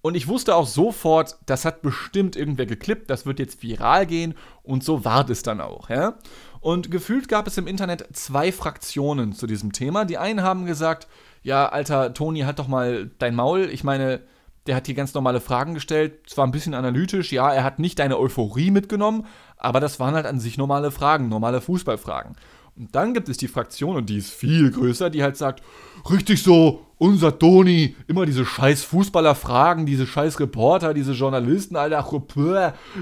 und 0.00 0.14
ich 0.14 0.28
wusste 0.28 0.54
auch 0.54 0.66
sofort, 0.66 1.36
das 1.46 1.64
hat 1.64 1.82
bestimmt 1.82 2.36
irgendwer 2.36 2.66
geklippt, 2.66 3.10
das 3.10 3.26
wird 3.26 3.38
jetzt 3.38 3.62
viral 3.62 4.06
gehen 4.06 4.34
und 4.62 4.84
so 4.84 5.04
war 5.04 5.28
es 5.28 5.42
dann 5.42 5.60
auch, 5.60 5.90
ja. 5.90 6.14
Und 6.60 6.90
gefühlt 6.90 7.28
gab 7.28 7.46
es 7.46 7.56
im 7.56 7.66
Internet 7.66 8.08
zwei 8.12 8.50
Fraktionen 8.50 9.32
zu 9.32 9.46
diesem 9.46 9.72
Thema. 9.72 10.04
Die 10.04 10.18
einen 10.18 10.42
haben 10.42 10.66
gesagt, 10.66 11.06
ja, 11.42 11.68
alter 11.68 12.12
Toni, 12.14 12.40
halt 12.40 12.58
doch 12.58 12.66
mal 12.66 13.10
dein 13.18 13.36
Maul. 13.36 13.68
Ich 13.70 13.84
meine, 13.84 14.20
der 14.68 14.76
hat 14.76 14.86
hier 14.86 14.94
ganz 14.94 15.14
normale 15.14 15.40
Fragen 15.40 15.74
gestellt, 15.74 16.28
zwar 16.28 16.46
ein 16.46 16.52
bisschen 16.52 16.74
analytisch, 16.74 17.32
ja, 17.32 17.52
er 17.52 17.64
hat 17.64 17.78
nicht 17.78 17.98
deine 17.98 18.18
Euphorie 18.18 18.70
mitgenommen, 18.70 19.26
aber 19.56 19.80
das 19.80 19.98
waren 19.98 20.14
halt 20.14 20.26
an 20.26 20.38
sich 20.38 20.58
normale 20.58 20.90
Fragen, 20.90 21.28
normale 21.28 21.60
Fußballfragen. 21.60 22.36
Und 22.76 22.94
dann 22.94 23.12
gibt 23.12 23.28
es 23.28 23.38
die 23.38 23.48
Fraktion, 23.48 23.96
und 23.96 24.08
die 24.08 24.18
ist 24.18 24.30
viel 24.30 24.70
größer, 24.70 25.10
die 25.10 25.22
halt 25.22 25.36
sagt, 25.36 25.64
richtig 26.08 26.42
so, 26.42 26.86
unser 26.98 27.36
Toni, 27.36 27.96
immer 28.06 28.26
diese 28.26 28.44
scheiß 28.44 28.84
Fußballer 28.84 29.34
fragen, 29.34 29.86
diese 29.86 30.06
scheiß 30.06 30.38
Reporter, 30.38 30.94
diese 30.94 31.12
Journalisten, 31.12 31.74
Alter, 31.74 32.06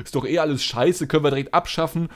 ist 0.02 0.14
doch 0.14 0.24
eh 0.24 0.38
alles 0.38 0.64
scheiße, 0.64 1.06
können 1.06 1.24
wir 1.24 1.30
direkt 1.30 1.52
abschaffen. 1.52 2.08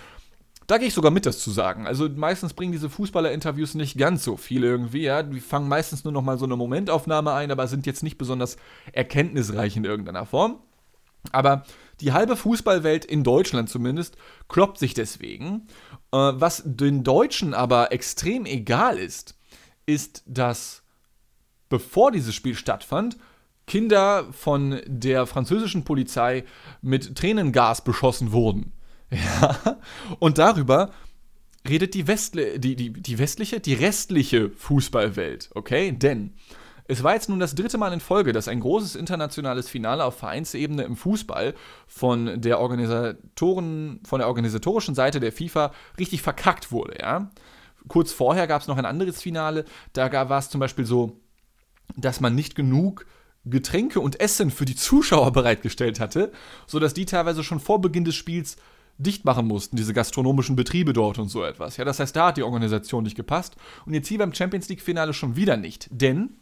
Da 0.71 0.79
gehe 0.79 0.87
ich 0.87 0.95
sogar 0.95 1.11
mit, 1.11 1.27
das 1.27 1.41
zu 1.41 1.51
sagen. 1.51 1.89
Also 1.89 2.09
meistens 2.09 2.55
bringen 2.55 2.71
diese 2.71 2.89
Fußballer-Interviews 2.89 3.75
nicht 3.75 3.99
ganz 3.99 4.23
so 4.23 4.37
viel 4.37 4.63
irgendwie, 4.63 5.03
ja. 5.03 5.25
Die 5.25 5.41
fangen 5.41 5.67
meistens 5.67 6.05
nur 6.05 6.13
noch 6.13 6.23
mal 6.23 6.39
so 6.39 6.45
eine 6.45 6.55
Momentaufnahme 6.55 7.33
ein, 7.33 7.51
aber 7.51 7.67
sind 7.67 7.87
jetzt 7.87 8.05
nicht 8.05 8.19
besonders 8.19 8.57
erkenntnisreich 8.93 9.77
in 9.77 9.85
irgendeiner 9.85 10.27
Form. 10.27 10.61
Aber 11.33 11.65
die 12.01 12.13
halbe 12.13 12.37
Fußballwelt 12.37 13.05
in 13.05 13.25
Deutschland 13.25 13.69
zumindest 13.69 14.17
kloppt 14.47 14.79
sich 14.79 14.95
deswegen. 14.95 15.67
Äh, 16.13 16.19
was 16.19 16.63
den 16.65 17.03
Deutschen 17.03 17.53
aber 17.53 17.91
extrem 17.91 18.47
egal 18.47 18.97
ist, 18.97 19.37
ist, 19.87 20.23
dass 20.25 20.85
bevor 21.69 22.13
dieses 22.13 22.37
Spiel 22.37 22.55
stattfand, 22.55 23.17
Kinder 23.67 24.27
von 24.31 24.81
der 24.87 25.27
französischen 25.27 25.83
Polizei 25.83 26.45
mit 26.81 27.17
Tränengas 27.17 27.83
beschossen 27.83 28.31
wurden. 28.31 28.73
Ja, 29.11 29.79
und 30.19 30.39
darüber 30.39 30.93
redet 31.69 31.95
die, 31.95 32.07
Westli 32.07 32.59
die, 32.59 32.77
die, 32.77 32.93
die 32.93 33.19
westliche, 33.19 33.61
die 33.61 33.75
restliche 33.75 34.51
Fußballwelt, 34.51 35.51
okay? 35.55 35.93
Denn 35.93 36.35
es 36.87 37.05
war 37.05 37.15
jetzt 37.15 37.29
nun 37.29 37.39
das 37.39 37.55
dritte 37.55 37.79
Mal 37.79 37.93
in 37.93 38.01
Folge, 38.01 38.33
dass 38.33 38.49
ein 38.49 38.61
großes 38.61 38.97
internationales 38.97 39.69
Finale 39.69 40.05
auf 40.05 40.19
Vereinsebene 40.19 40.83
im 40.83 40.97
Fußball 40.97 41.55
von 41.87 42.41
der 42.41 42.59
Organisatoren, 42.59 44.01
von 44.05 44.19
der 44.19 44.29
organisatorischen 44.29 44.95
Seite 44.95 45.21
der 45.21 45.33
FIFA 45.33 45.73
richtig 45.99 46.23
verkackt 46.23 46.73
wurde, 46.73 46.97
ja. 47.01 47.31
Kurz 47.89 48.13
vorher 48.13 48.47
gab 48.47 48.61
es 48.61 48.69
noch 48.69 48.77
ein 48.77 48.85
anderes 48.85 49.23
Finale, 49.23 49.65
da 49.93 50.29
war 50.29 50.39
es 50.39 50.51
zum 50.51 50.61
Beispiel 50.61 50.85
so, 50.85 51.21
dass 51.97 52.21
man 52.21 52.35
nicht 52.35 52.55
genug 52.55 53.07
Getränke 53.45 54.01
und 54.01 54.21
Essen 54.21 54.51
für 54.51 54.65
die 54.65 54.75
Zuschauer 54.75 55.33
bereitgestellt 55.33 55.99
hatte, 55.99 56.31
sodass 56.67 56.93
die 56.93 57.07
teilweise 57.07 57.43
schon 57.43 57.61
vor 57.61 57.81
Beginn 57.81 58.05
des 58.05 58.17
Spiels 58.17 58.57
dicht 59.03 59.25
machen 59.25 59.47
mussten, 59.47 59.77
diese 59.77 59.95
gastronomischen 59.95 60.57
Betriebe 60.57 60.93
dort 60.93 61.19
und 61.19 61.29
so 61.29 61.43
etwas. 61.43 61.77
Ja, 61.77 61.85
das 61.85 62.01
heißt, 62.01 62.15
da 62.15 62.29
hat 62.29 62.37
die 62.37 62.43
Organisation 62.43 63.05
nicht 63.05 63.17
gepasst. 63.17 63.57
Und 63.87 63.95
jetzt 63.95 64.09
hier 64.09 64.19
beim 64.19 64.35
Champions 64.35 64.69
League 64.69 64.83
Finale 64.83 65.13
schon 65.15 65.37
wieder 65.37 65.57
nicht, 65.57 65.89
denn 65.91 66.37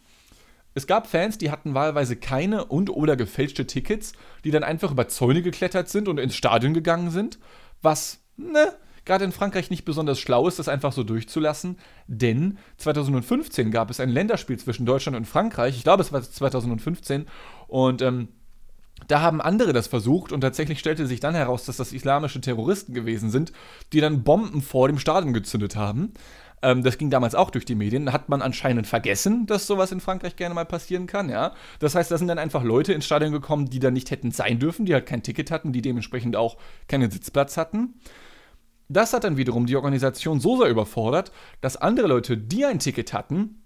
es 0.75 0.87
gab 0.87 1.09
Fans, 1.09 1.38
die 1.38 1.51
hatten 1.51 1.75
wahlweise 1.75 2.16
keine 2.16 2.66
und 2.66 2.90
oder 2.90 3.16
gefälschte 3.16 3.66
Tickets, 3.66 4.12
die 4.44 4.51
dann 4.51 4.62
einfach 4.62 4.92
über 4.92 5.09
Zäune 5.09 5.42
geklettert 5.42 5.88
sind 5.88 6.09
und 6.09 6.18
ins 6.18 6.37
Stadion 6.37 6.75
gegangen 6.75 7.11
sind, 7.11 7.38
was, 7.83 8.21
ne, 8.37 8.75
gerade 9.05 9.25
in 9.25 9.33
Frankreich 9.33 9.71
nicht 9.71 9.85
besonders 9.85 10.21
schlau 10.21 10.47
ist, 10.47 10.59
das 10.59 10.68
einfach 10.68 10.92
so 10.92 11.03
durchzulassen, 11.03 11.79
denn 12.07 12.59
2015 12.77 13.71
gab 13.71 13.90
es 13.90 13.99
ein 13.99 14.11
Länderspiel 14.11 14.59
zwischen 14.59 14.87
Deutschland 14.87 15.16
und 15.16 15.25
Frankreich, 15.25 15.77
ich 15.77 15.83
glaube 15.83 16.03
es 16.03 16.12
war 16.12 16.23
2015, 16.23 17.27
und 17.66 18.03
ähm, 18.03 18.29
da 19.07 19.21
haben 19.21 19.41
andere 19.41 19.73
das 19.73 19.87
versucht 19.87 20.33
und 20.33 20.41
tatsächlich 20.41 20.79
stellte 20.79 21.07
sich 21.07 21.21
dann 21.21 21.35
heraus, 21.35 21.65
dass 21.65 21.77
das 21.77 21.93
islamische 21.93 22.41
Terroristen 22.41 22.95
gewesen 22.95 23.31
sind, 23.31 23.53
die 23.93 24.01
dann 24.01 24.25
Bomben 24.25 24.61
vor 24.61 24.89
dem 24.89 24.99
Stadion 24.99 25.33
gezündet 25.33 25.77
haben. 25.77 26.13
Ähm, 26.63 26.83
das 26.83 26.99
ging 26.99 27.11
damals 27.11 27.35
auch 27.35 27.51
durch 27.51 27.65
die 27.65 27.75
Medien. 27.75 28.13
Hat 28.13 28.29
man 28.29 28.43
anscheinend 28.43 28.87
vergessen, 28.87 29.47
dass 29.47 29.67
sowas 29.67 29.93
in 29.93 30.01
Frankreich 30.01 30.37
gerne 30.37 30.55
mal 30.55 30.65
passieren 30.65 31.07
kann, 31.07 31.29
ja. 31.29 31.53
Das 31.79 31.95
heißt, 31.95 32.11
da 32.11 32.19
sind 32.19 32.29
dann 32.29 32.39
einfach 32.39 32.65
Leute 32.65 32.93
ins 32.93 33.07
Stadion 33.07 33.33
gekommen, 33.33 33.71
die 33.71 33.79
da 33.79 33.91
nicht 33.91 34.11
hätten 34.11 34.33
sein 34.33 34.59
dürfen, 34.59 34.87
die 34.87 34.95
halt 34.95 35.07
kein 35.07 35.23
Ticket 35.23 35.51
hatten, 35.51 35.73
die 35.73 35.83
dementsprechend 35.83 36.37
auch 36.37 36.57
keinen 36.89 37.11
Sitzplatz 37.11 37.57
hatten. 37.57 37.95
Das 38.89 39.13
hat 39.13 39.25
dann 39.25 39.37
wiederum 39.37 39.67
die 39.67 39.77
Organisation 39.77 40.41
so 40.41 40.59
sehr 40.59 40.71
überfordert, 40.71 41.31
dass 41.61 41.77
andere 41.77 42.07
Leute, 42.07 42.39
die 42.39 42.65
ein 42.65 42.79
Ticket 42.79 43.13
hatten, 43.13 43.63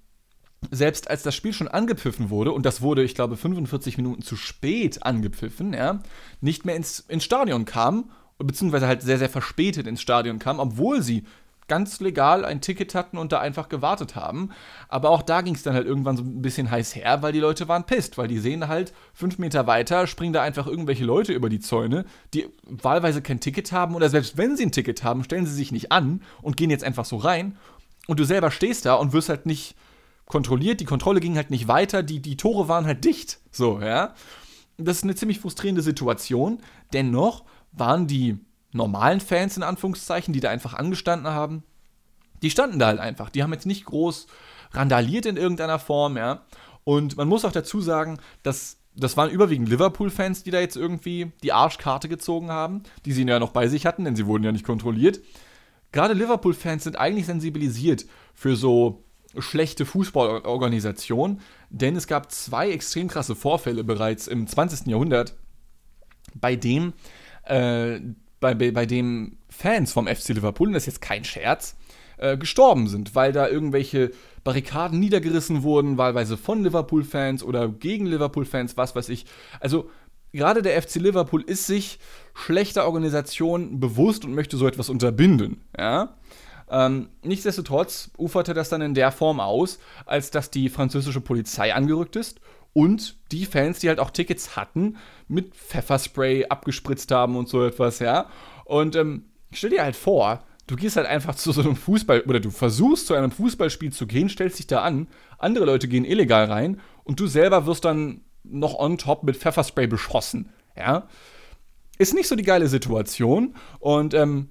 selbst 0.70 1.11
als 1.11 1.22
das 1.22 1.35
Spiel 1.35 1.53
schon 1.53 1.68
angepfiffen 1.68 2.31
wurde, 2.31 2.53
und 2.53 2.64
das 2.64 2.81
wurde, 2.83 3.03
ich 3.03 3.14
glaube, 3.14 3.37
45 3.37 3.96
Minuten 3.96 4.22
zu 4.22 4.37
spät 4.37 5.05
angepfiffen, 5.05 5.72
ja, 5.72 6.01
nicht 6.40 6.64
mehr 6.64 6.77
ins, 6.77 7.01
ins 7.01 7.25
Stadion 7.25 7.64
kamen, 7.64 8.11
beziehungsweise 8.38 8.87
halt 8.87 9.03
sehr, 9.03 9.18
sehr 9.18 9.29
verspätet 9.29 9.87
ins 9.87 10.01
Stadion 10.01 10.38
kamen, 10.38 10.61
obwohl 10.61 11.03
sie 11.03 11.25
ganz 11.68 12.01
legal 12.01 12.44
ein 12.44 12.61
Ticket 12.61 12.94
hatten 12.94 13.16
und 13.16 13.33
da 13.33 13.40
einfach 13.40 13.68
gewartet 13.68 14.16
haben. 14.16 14.51
Aber 14.88 15.11
auch 15.11 15.22
da 15.22 15.40
ging 15.40 15.55
es 15.55 15.62
dann 15.62 15.75
halt 15.75 15.87
irgendwann 15.87 16.16
so 16.16 16.22
ein 16.22 16.42
bisschen 16.42 16.70
heiß 16.70 16.96
her, 16.96 17.22
weil 17.22 17.33
die 17.33 17.40
Leute 17.40 17.68
waren 17.68 17.85
pisst, 17.85 18.18
weil 18.18 18.29
die 18.29 18.38
sehen 18.38 18.68
halt 18.68 18.92
fünf 19.14 19.38
Meter 19.38 19.66
weiter, 19.66 20.07
springen 20.07 20.33
da 20.33 20.42
einfach 20.42 20.66
irgendwelche 20.66 21.05
Leute 21.05 21.33
über 21.33 21.48
die 21.48 21.61
Zäune, 21.61 22.05
die 22.35 22.46
wahlweise 22.64 23.22
kein 23.22 23.40
Ticket 23.40 23.72
haben 23.72 23.94
oder 23.94 24.11
selbst 24.11 24.37
wenn 24.37 24.57
sie 24.57 24.66
ein 24.66 24.72
Ticket 24.72 25.03
haben, 25.05 25.25
stellen 25.25 25.46
sie 25.46 25.55
sich 25.55 25.72
nicht 25.72 25.92
an 25.92 26.20
und 26.42 26.57
gehen 26.57 26.70
jetzt 26.70 26.85
einfach 26.85 27.05
so 27.05 27.16
rein. 27.16 27.57
Und 28.09 28.18
du 28.18 28.25
selber 28.25 28.51
stehst 28.51 28.85
da 28.85 28.94
und 28.94 29.12
wirst 29.12 29.29
halt 29.29 29.46
nicht 29.46 29.77
kontrolliert, 30.33 30.81
die 30.81 30.87
Kontrolle 30.87 31.21
ging 31.21 31.37
halt 31.37 31.51
nicht 31.51 31.68
weiter, 31.68 32.03
die, 32.03 32.21
die 32.21 32.37
Tore 32.37 32.66
waren 32.66 32.87
halt 32.87 33.05
dicht. 33.05 33.38
So, 33.53 33.81
ja. 33.81 34.14
Das 34.79 34.97
ist 34.97 35.05
eine 35.05 35.14
ziemlich 35.14 35.38
frustrierende 35.38 35.83
Situation. 35.83 36.59
Dennoch 36.92 37.45
waren 37.71 38.07
die 38.07 38.38
normalen 38.73 39.21
Fans 39.21 39.57
in 39.57 39.62
Anführungszeichen, 39.62 40.33
die 40.33 40.40
da 40.40 40.49
einfach 40.49 40.75
angestanden 40.75 41.33
haben, 41.33 41.62
die 42.42 42.51
standen 42.51 42.79
da 42.79 42.87
halt 42.87 42.99
einfach. 42.99 43.29
Die 43.29 43.42
haben 43.42 43.53
jetzt 43.53 43.66
nicht 43.66 43.85
groß 43.85 44.27
randaliert 44.73 45.27
in 45.27 45.37
irgendeiner 45.37 45.79
Form, 45.79 46.16
ja. 46.16 46.42
Und 46.83 47.16
man 47.16 47.29
muss 47.29 47.45
auch 47.45 47.53
dazu 47.53 47.81
sagen, 47.81 48.18
dass 48.42 48.79
das 48.97 49.16
waren 49.16 49.31
überwiegend 49.31 49.68
Liverpool-Fans, 49.68 50.42
die 50.42 50.51
da 50.51 50.61
jetzt 50.61 50.77
irgendwie 50.77 51.33
die 51.42 51.53
Arschkarte 51.53 52.09
gezogen 52.09 52.51
haben, 52.51 52.83
die 53.05 53.12
sie 53.12 53.25
ja 53.25 53.38
noch 53.38 53.53
bei 53.53 53.68
sich 53.68 53.87
hatten, 53.87 54.05
denn 54.05 54.16
sie 54.16 54.27
wurden 54.27 54.45
ja 54.45 54.53
nicht 54.53 54.66
kontrolliert. 54.66 55.21
Gerade 55.92 56.14
Liverpool-Fans 56.14 56.85
sind 56.85 56.99
eigentlich 56.99 57.27
sensibilisiert 57.27 58.07
für 58.35 58.57
so 58.57 59.05
schlechte 59.38 59.87
Fußballorganisation, 59.87 61.40
denn 61.71 61.97
es 61.97 62.07
gab 62.07 62.31
zwei 62.31 62.71
extrem 62.71 63.09
krasse 63.09 63.35
Vorfälle 63.35 63.85
bereits 63.85 64.27
im 64.27 64.47
20. 64.47 64.87
Jahrhundert, 64.87 65.35
bei 66.35 66.57
dem 66.57 66.92
äh, 67.45 68.01
bei, 68.42 68.55
bei 68.55 68.85
dem 68.85 69.38
Fans 69.49 69.92
vom 69.92 70.07
FC 70.07 70.31
Liverpool, 70.31 70.66
und 70.66 70.75
das 70.75 70.83
ist 70.83 70.95
jetzt 70.95 71.01
kein 71.01 71.25
Scherz, 71.25 71.77
äh, 72.18 72.37
gestorben 72.37 72.88
sind, 72.88 73.14
weil 73.14 73.33
da 73.33 73.49
irgendwelche 73.49 74.11
Barrikaden 74.45 75.01
niedergerissen 75.01 75.62
wurden, 75.62 75.97
wahlweise 75.97 76.37
von 76.37 76.62
Liverpool-Fans 76.62 77.42
oder 77.42 77.68
gegen 77.68 78.07
Liverpool-Fans, 78.07 78.77
was 78.77 78.95
weiß 78.95 79.09
ich. 79.09 79.25
Also 79.61 79.88
gerade 80.33 80.61
der 80.61 80.81
FC 80.83 80.97
Liverpool 80.97 81.42
ist 81.42 81.66
sich 81.66 81.99
schlechter 82.35 82.85
Organisation 82.85 83.81
bewusst 83.81 84.25
und 84.25 84.35
möchte 84.35 84.57
so 84.57 84.66
etwas 84.66 84.90
unterbinden. 84.90 85.62
Ja? 85.79 86.16
Ähm, 86.72 87.11
nichtsdestotrotz 87.22 88.11
uferte 88.16 88.54
das 88.54 88.70
dann 88.70 88.80
in 88.80 88.94
der 88.94 89.12
Form 89.12 89.40
aus, 89.40 89.78
als 90.06 90.30
dass 90.30 90.50
die 90.50 90.70
französische 90.70 91.20
Polizei 91.20 91.74
angerückt 91.74 92.16
ist 92.16 92.40
und 92.72 93.16
die 93.30 93.44
Fans, 93.44 93.80
die 93.80 93.88
halt 93.90 94.00
auch 94.00 94.11
Tickets 94.11 94.56
hatten, 94.56 94.96
mit 95.28 95.54
Pfefferspray 95.54 96.46
abgespritzt 96.46 97.11
haben 97.11 97.37
und 97.37 97.50
so 97.50 97.62
etwas, 97.62 97.98
ja. 97.98 98.30
Und 98.64 98.96
ähm, 98.96 99.26
stell 99.52 99.68
dir 99.68 99.82
halt 99.82 99.96
vor, 99.96 100.44
du 100.66 100.76
gehst 100.76 100.96
halt 100.96 101.06
einfach 101.06 101.35
zu 101.35 101.52
so 101.52 101.61
einem 101.61 101.76
Fußball 101.76 102.22
oder 102.22 102.40
du 102.40 102.50
versuchst 102.50 103.06
zu 103.06 103.14
einem 103.14 103.30
Fußballspiel 103.30 103.92
zu 103.92 104.06
gehen, 104.06 104.30
stellst 104.30 104.58
dich 104.58 104.66
da 104.66 104.80
an, 104.80 105.08
andere 105.38 105.66
Leute 105.66 105.88
gehen 105.88 106.06
illegal 106.06 106.46
rein 106.46 106.80
und 107.04 107.20
du 107.20 107.26
selber 107.26 107.66
wirst 107.66 107.85
dann 107.85 108.22
noch 108.44 108.78
on 108.78 108.96
top 108.96 109.24
mit 109.24 109.37
Pfefferspray 109.37 109.87
beschossen, 109.87 110.48
ja. 110.74 111.06
Ist 111.98 112.14
nicht 112.14 112.28
so 112.28 112.35
die 112.35 112.42
geile 112.42 112.68
Situation 112.68 113.54
und 113.78 114.14
ähm, 114.14 114.48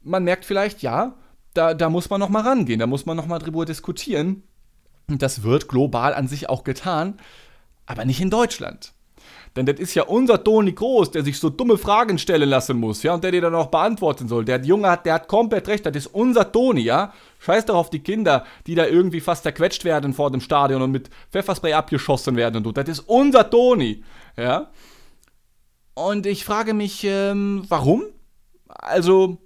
man 0.00 0.24
merkt 0.24 0.46
vielleicht, 0.46 0.80
ja, 0.80 1.14
da, 1.58 1.74
da 1.74 1.90
muss 1.90 2.08
man 2.08 2.20
noch 2.20 2.30
mal 2.30 2.42
rangehen, 2.42 2.80
da 2.80 2.86
muss 2.86 3.04
man 3.04 3.16
noch 3.16 3.26
mal 3.26 3.38
drüber 3.38 3.66
diskutieren. 3.66 4.42
Und 5.08 5.22
das 5.22 5.42
wird 5.42 5.68
global 5.68 6.14
an 6.14 6.28
sich 6.28 6.48
auch 6.48 6.64
getan 6.64 7.18
aber 7.88 8.04
nicht 8.04 8.20
in 8.20 8.30
Deutschland. 8.30 8.92
Denn 9.56 9.66
das 9.66 9.80
ist 9.80 9.94
ja 9.94 10.04
unser 10.04 10.44
Toni 10.44 10.72
Groß, 10.72 11.10
der 11.10 11.24
sich 11.24 11.40
so 11.40 11.48
dumme 11.48 11.78
Fragen 11.78 12.18
stellen 12.18 12.48
lassen 12.48 12.76
muss, 12.76 13.02
ja, 13.02 13.14
und 13.14 13.24
der 13.24 13.32
die 13.32 13.40
dann 13.40 13.54
auch 13.54 13.68
beantworten 13.68 14.28
soll. 14.28 14.44
Der 14.44 14.60
Junge 14.60 14.90
hat, 14.90 15.06
der 15.06 15.14
hat 15.14 15.26
komplett 15.26 15.66
recht, 15.68 15.86
das 15.86 15.96
ist 15.96 16.06
unser 16.08 16.52
Toni, 16.52 16.82
ja. 16.82 17.12
Scheiß 17.40 17.64
doch 17.64 17.74
auf 17.74 17.90
die 17.90 18.00
Kinder, 18.00 18.44
die 18.66 18.74
da 18.74 18.86
irgendwie 18.86 19.20
fast 19.20 19.42
zerquetscht 19.42 19.84
werden 19.84 20.12
vor 20.12 20.30
dem 20.30 20.40
Stadion 20.40 20.82
und 20.82 20.92
mit 20.92 21.08
Pfefferspray 21.32 21.72
abgeschossen 21.72 22.36
werden 22.36 22.56
und 22.56 22.64
so. 22.64 22.72
Das 22.72 22.88
ist 22.88 23.00
unser 23.00 23.48
Toni, 23.48 24.04
ja. 24.36 24.70
Und 25.94 26.26
ich 26.26 26.44
frage 26.44 26.74
mich, 26.74 27.02
ähm, 27.04 27.64
warum? 27.68 28.04
Also, 28.68 29.38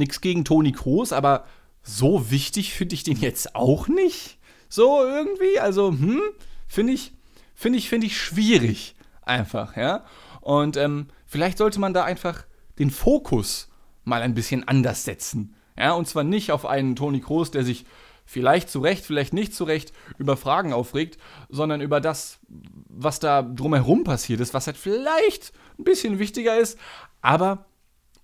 nichts 0.00 0.20
gegen 0.20 0.44
Toni 0.44 0.72
Groß, 0.72 1.12
aber 1.12 1.46
so 1.82 2.30
wichtig 2.30 2.74
finde 2.74 2.94
ich 2.94 3.04
den 3.04 3.18
jetzt 3.18 3.54
auch 3.54 3.88
nicht. 3.88 4.38
So 4.68 5.02
irgendwie, 5.02 5.58
also, 5.60 5.90
hm, 5.90 6.20
finde 6.66 6.92
ich 6.92 7.12
finde 7.60 7.78
ich, 7.78 7.90
finde 7.90 8.06
ich 8.06 8.18
schwierig. 8.18 8.96
Einfach, 9.20 9.76
ja. 9.76 10.04
Und 10.40 10.78
ähm, 10.78 11.08
vielleicht 11.26 11.58
sollte 11.58 11.78
man 11.78 11.92
da 11.92 12.04
einfach 12.04 12.44
den 12.78 12.90
Fokus 12.90 13.68
mal 14.02 14.22
ein 14.22 14.32
bisschen 14.32 14.66
anders 14.66 15.04
setzen. 15.04 15.54
Ja, 15.76 15.92
und 15.92 16.08
zwar 16.08 16.24
nicht 16.24 16.52
auf 16.52 16.64
einen 16.64 16.96
Toni 16.96 17.20
Kroos, 17.20 17.50
der 17.50 17.62
sich 17.62 17.84
vielleicht 18.24 18.70
zu 18.70 18.80
Recht, 18.80 19.04
vielleicht 19.04 19.34
nicht 19.34 19.54
zu 19.54 19.64
Recht 19.64 19.92
über 20.16 20.38
Fragen 20.38 20.72
aufregt, 20.72 21.18
sondern 21.50 21.82
über 21.82 22.00
das, 22.00 22.38
was 22.48 23.20
da 23.20 23.42
drumherum 23.42 24.04
passiert 24.04 24.40
ist, 24.40 24.54
was 24.54 24.66
halt 24.66 24.78
vielleicht 24.78 25.52
ein 25.78 25.84
bisschen 25.84 26.18
wichtiger 26.18 26.56
ist. 26.56 26.78
Aber 27.20 27.66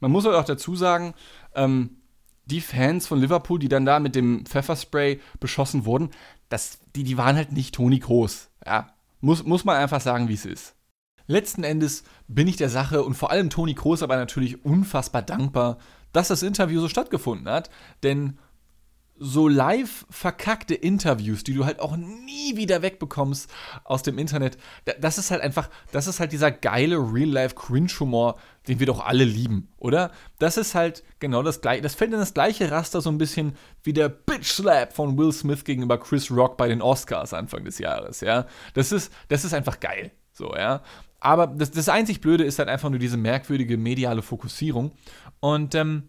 man 0.00 0.10
muss 0.10 0.24
halt 0.24 0.36
auch 0.36 0.44
dazu 0.44 0.76
sagen, 0.76 1.12
ähm, 1.56 1.96
die 2.44 2.60
Fans 2.60 3.06
von 3.06 3.20
Liverpool, 3.20 3.58
die 3.58 3.68
dann 3.68 3.84
da 3.84 3.98
mit 3.98 4.14
dem 4.14 4.46
Pfefferspray 4.46 5.20
beschossen 5.40 5.84
wurden, 5.84 6.10
das, 6.48 6.78
die, 6.94 7.02
die 7.02 7.18
waren 7.18 7.36
halt 7.36 7.52
nicht 7.52 7.74
Toni 7.74 7.98
Kroos. 7.98 8.50
Ja, 8.64 8.94
muss, 9.20 9.44
muss 9.44 9.64
man 9.64 9.76
einfach 9.76 10.00
sagen, 10.00 10.28
wie 10.28 10.34
es 10.34 10.46
ist. 10.46 10.74
Letzten 11.26 11.64
Endes 11.64 12.04
bin 12.28 12.46
ich 12.46 12.56
der 12.56 12.68
Sache 12.68 13.02
und 13.02 13.14
vor 13.14 13.32
allem 13.32 13.50
Toni 13.50 13.74
Kroos 13.74 14.02
aber 14.02 14.16
natürlich 14.16 14.64
unfassbar 14.64 15.22
dankbar, 15.22 15.78
dass 16.12 16.28
das 16.28 16.44
Interview 16.44 16.80
so 16.80 16.88
stattgefunden 16.88 17.48
hat, 17.48 17.68
denn 18.04 18.38
so 19.18 19.48
live 19.48 20.06
verkackte 20.10 20.74
Interviews, 20.74 21.44
die 21.44 21.54
du 21.54 21.64
halt 21.64 21.80
auch 21.80 21.96
nie 21.96 22.56
wieder 22.56 22.82
wegbekommst 22.82 23.50
aus 23.84 24.02
dem 24.02 24.18
Internet. 24.18 24.58
Das 25.00 25.18
ist 25.18 25.30
halt 25.30 25.42
einfach, 25.42 25.70
das 25.92 26.06
ist 26.06 26.20
halt 26.20 26.32
dieser 26.32 26.50
geile 26.50 26.96
Real-Life-Cringe-Humor, 26.96 28.38
den 28.68 28.78
wir 28.78 28.86
doch 28.86 29.04
alle 29.04 29.24
lieben, 29.24 29.68
oder? 29.78 30.10
Das 30.38 30.56
ist 30.56 30.74
halt 30.74 31.02
genau 31.18 31.42
das 31.42 31.60
gleiche. 31.60 31.82
Das 31.82 31.94
fällt 31.94 32.12
in 32.12 32.18
das 32.18 32.34
gleiche 32.34 32.70
Raster 32.70 33.00
so 33.00 33.10
ein 33.10 33.18
bisschen 33.18 33.56
wie 33.82 33.92
der 33.92 34.08
Bitch-Slap 34.08 34.92
von 34.92 35.16
Will 35.16 35.32
Smith 35.32 35.64
gegenüber 35.64 35.98
Chris 35.98 36.30
Rock 36.30 36.56
bei 36.56 36.68
den 36.68 36.82
Oscars 36.82 37.32
Anfang 37.32 37.64
des 37.64 37.78
Jahres, 37.78 38.20
ja. 38.20 38.46
Das 38.74 38.92
ist, 38.92 39.12
das 39.28 39.44
ist 39.44 39.54
einfach 39.54 39.80
geil, 39.80 40.10
so, 40.32 40.54
ja. 40.54 40.82
Aber 41.20 41.46
das, 41.46 41.70
das 41.70 41.88
einzig 41.88 42.20
Blöde 42.20 42.44
ist 42.44 42.58
halt 42.58 42.68
einfach 42.68 42.90
nur 42.90 42.98
diese 42.98 43.16
merkwürdige 43.16 43.78
mediale 43.78 44.22
Fokussierung. 44.22 44.92
Und, 45.40 45.74
ähm, 45.74 46.08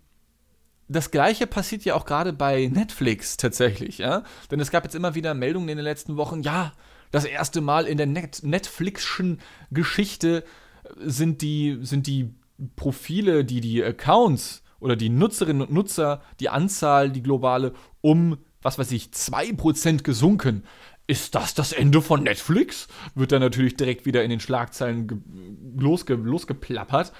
das 0.87 1.11
gleiche 1.11 1.47
passiert 1.47 1.83
ja 1.83 1.95
auch 1.95 2.05
gerade 2.05 2.33
bei 2.33 2.67
Netflix 2.67 3.37
tatsächlich, 3.37 3.97
ja. 3.97 4.23
Denn 4.51 4.59
es 4.59 4.71
gab 4.71 4.83
jetzt 4.83 4.95
immer 4.95 5.15
wieder 5.15 5.33
Meldungen 5.33 5.69
in 5.69 5.77
den 5.77 5.83
letzten 5.83 6.17
Wochen, 6.17 6.41
ja, 6.41 6.73
das 7.11 7.25
erste 7.25 7.61
Mal 7.61 7.85
in 7.85 7.97
der 7.97 8.07
Net 8.07 8.41
Netflixschen 8.43 9.39
Geschichte 9.71 10.43
sind 10.97 11.41
die, 11.41 11.79
sind 11.81 12.07
die 12.07 12.33
Profile, 12.75 13.45
die 13.45 13.61
die 13.61 13.83
Accounts 13.83 14.63
oder 14.79 14.95
die 14.95 15.09
Nutzerinnen 15.09 15.61
und 15.61 15.73
Nutzer, 15.73 16.21
die 16.39 16.49
Anzahl, 16.49 17.11
die 17.11 17.23
globale, 17.23 17.73
um, 18.01 18.37
was 18.61 18.77
weiß 18.77 18.91
ich, 18.91 19.07
2% 19.07 20.03
gesunken. 20.03 20.63
Ist 21.07 21.35
das 21.35 21.53
das 21.53 21.71
Ende 21.71 22.01
von 22.01 22.23
Netflix? 22.23 22.87
Wird 23.15 23.31
dann 23.31 23.41
natürlich 23.41 23.77
direkt 23.77 24.05
wieder 24.05 24.23
in 24.23 24.29
den 24.29 24.41
Schlagzeilen 24.41 25.23
losge 25.77 26.15
losgeplappert. 26.15 27.13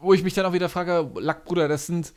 Wo 0.00 0.12
ich 0.12 0.22
mich 0.22 0.34
dann 0.34 0.44
auch 0.44 0.52
wieder 0.52 0.68
frage, 0.68 1.10
Lackbruder, 1.18 1.68
das 1.68 1.86
sind 1.86 2.12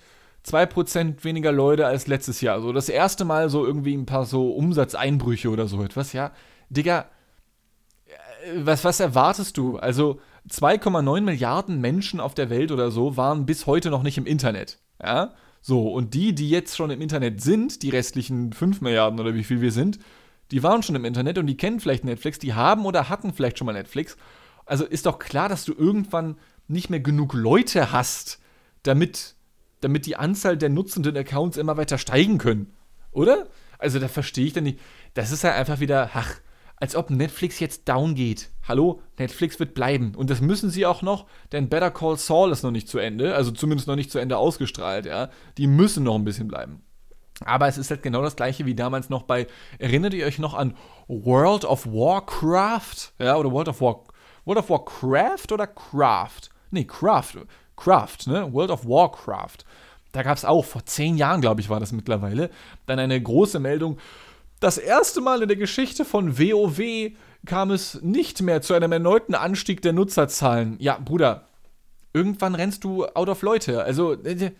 2% 0.45 1.23
weniger 1.23 1.51
Leute 1.51 1.87
als 1.87 2.07
letztes 2.07 2.41
Jahr. 2.41 2.61
So 2.61 2.71
das 2.71 2.89
erste 2.89 3.25
Mal 3.25 3.49
so 3.49 3.65
irgendwie 3.65 3.95
ein 3.95 4.05
paar 4.05 4.25
so 4.25 4.51
Umsatzeinbrüche 4.51 5.49
oder 5.49 5.67
so 5.67 5.83
etwas, 5.83 6.13
ja. 6.13 6.31
Digga, 6.69 7.05
äh, 8.05 8.11
was, 8.57 8.83
was 8.83 8.99
erwartest 8.99 9.57
du? 9.57 9.77
Also 9.77 10.19
2,9 10.49 11.21
Milliarden 11.21 11.81
Menschen 11.81 12.19
auf 12.19 12.35
der 12.35 12.49
Welt 12.49 12.71
oder 12.71 12.91
so 12.91 13.17
waren 13.17 13.45
bis 13.45 13.65
heute 13.65 13.89
noch 13.89 14.03
nicht 14.03 14.17
im 14.17 14.27
Internet. 14.27 14.79
Ja? 15.01 15.33
So, 15.61 15.91
und 15.91 16.13
die, 16.13 16.35
die 16.35 16.49
jetzt 16.49 16.77
schon 16.77 16.91
im 16.91 17.01
Internet 17.01 17.41
sind, 17.41 17.81
die 17.81 17.89
restlichen 17.89 18.53
5 18.53 18.81
Milliarden 18.81 19.19
oder 19.19 19.33
wie 19.33 19.43
viel 19.43 19.61
wir 19.61 19.71
sind, 19.71 19.97
die 20.51 20.61
waren 20.61 20.83
schon 20.83 20.95
im 20.95 21.05
Internet 21.05 21.39
und 21.39 21.47
die 21.47 21.57
kennen 21.57 21.79
vielleicht 21.79 22.05
Netflix, 22.05 22.37
die 22.37 22.53
haben 22.53 22.85
oder 22.85 23.09
hatten 23.09 23.33
vielleicht 23.33 23.57
schon 23.57 23.65
mal 23.65 23.73
Netflix. 23.73 24.15
Also 24.67 24.85
ist 24.85 25.07
doch 25.07 25.17
klar, 25.17 25.49
dass 25.49 25.65
du 25.65 25.73
irgendwann 25.73 26.37
nicht 26.67 26.91
mehr 26.91 26.99
genug 26.99 27.33
Leute 27.33 27.91
hast, 27.91 28.39
damit 28.83 29.34
damit 29.81 30.05
die 30.05 30.15
Anzahl 30.15 30.57
der 30.57 30.69
nutzenden 30.69 31.15
Accounts 31.17 31.57
immer 31.57 31.77
weiter 31.77 31.97
steigen 31.97 32.37
können. 32.37 32.73
Oder? 33.11 33.47
Also 33.77 33.99
da 33.99 34.07
verstehe 34.07 34.45
ich 34.45 34.53
dann 34.53 34.65
nicht. 34.65 34.79
Das 35.13 35.31
ist 35.31 35.43
ja 35.43 35.53
einfach 35.53 35.79
wieder, 35.79 36.09
ach, 36.13 36.35
als 36.77 36.95
ob 36.95 37.09
Netflix 37.09 37.59
jetzt 37.59 37.87
down 37.87 38.15
geht. 38.15 38.49
Hallo, 38.67 39.01
Netflix 39.17 39.59
wird 39.59 39.73
bleiben. 39.73 40.13
Und 40.15 40.29
das 40.29 40.41
müssen 40.41 40.69
sie 40.69 40.85
auch 40.85 41.01
noch, 41.01 41.25
denn 41.51 41.69
Better 41.69 41.91
Call 41.91 42.17
Saul 42.17 42.51
ist 42.51 42.63
noch 42.63 42.71
nicht 42.71 42.89
zu 42.89 42.97
Ende, 42.97 43.35
also 43.35 43.51
zumindest 43.51 43.87
noch 43.87 43.95
nicht 43.95 44.11
zu 44.11 44.19
Ende 44.19 44.37
ausgestrahlt, 44.37 45.05
ja. 45.05 45.29
Die 45.57 45.67
müssen 45.67 46.03
noch 46.03 46.15
ein 46.15 46.25
bisschen 46.25 46.47
bleiben. 46.47 46.81
Aber 47.43 47.67
es 47.67 47.77
ist 47.77 47.89
halt 47.89 48.01
genau 48.01 48.21
das 48.21 48.35
gleiche 48.35 48.65
wie 48.65 48.75
damals 48.75 49.09
noch 49.09 49.23
bei, 49.23 49.47
erinnert 49.77 50.13
ihr 50.13 50.25
euch 50.25 50.39
noch 50.39 50.53
an 50.53 50.75
World 51.07 51.65
of 51.65 51.85
Warcraft? 51.85 53.13
Ja, 53.19 53.35
oder 53.37 53.51
World 53.51 53.69
of 53.69 53.81
War, 53.81 54.03
World 54.45 54.59
of 54.59 54.69
Warcraft 54.69 55.51
oder 55.51 55.67
Craft? 55.67 56.49
Nee, 56.71 56.85
Craft. 56.85 57.45
Craft, 57.75 58.27
ne? 58.27 58.51
World 58.53 58.71
of 58.71 58.85
Warcraft. 58.85 59.65
Da 60.11 60.23
gab 60.23 60.37
es 60.37 60.45
auch, 60.45 60.63
vor 60.63 60.85
zehn 60.85 61.17
Jahren, 61.17 61.41
glaube 61.41 61.61
ich, 61.61 61.69
war 61.69 61.79
das 61.79 61.91
mittlerweile, 61.91 62.49
dann 62.85 62.99
eine 62.99 63.21
große 63.21 63.59
Meldung. 63.59 63.97
Das 64.61 64.77
erste 64.77 65.19
Mal 65.19 65.41
in 65.41 65.49
der 65.49 65.57
Geschichte 65.57 66.05
von 66.05 66.39
WoW 66.39 67.11
kam 67.45 67.71
es 67.71 68.01
nicht 68.01 68.41
mehr 68.41 68.61
zu 68.61 68.73
einem 68.73 68.91
erneuten 68.91 69.35
Anstieg 69.35 69.81
der 69.81 69.93
Nutzerzahlen. 69.93 70.77
Ja, 70.79 70.97
Bruder, 70.97 71.47
irgendwann 72.13 72.55
rennst 72.55 72.83
du 72.83 73.05
out 73.05 73.29
of 73.29 73.41
Leute. 73.41 73.83
Also, 73.83 74.13
äh, 74.13 74.51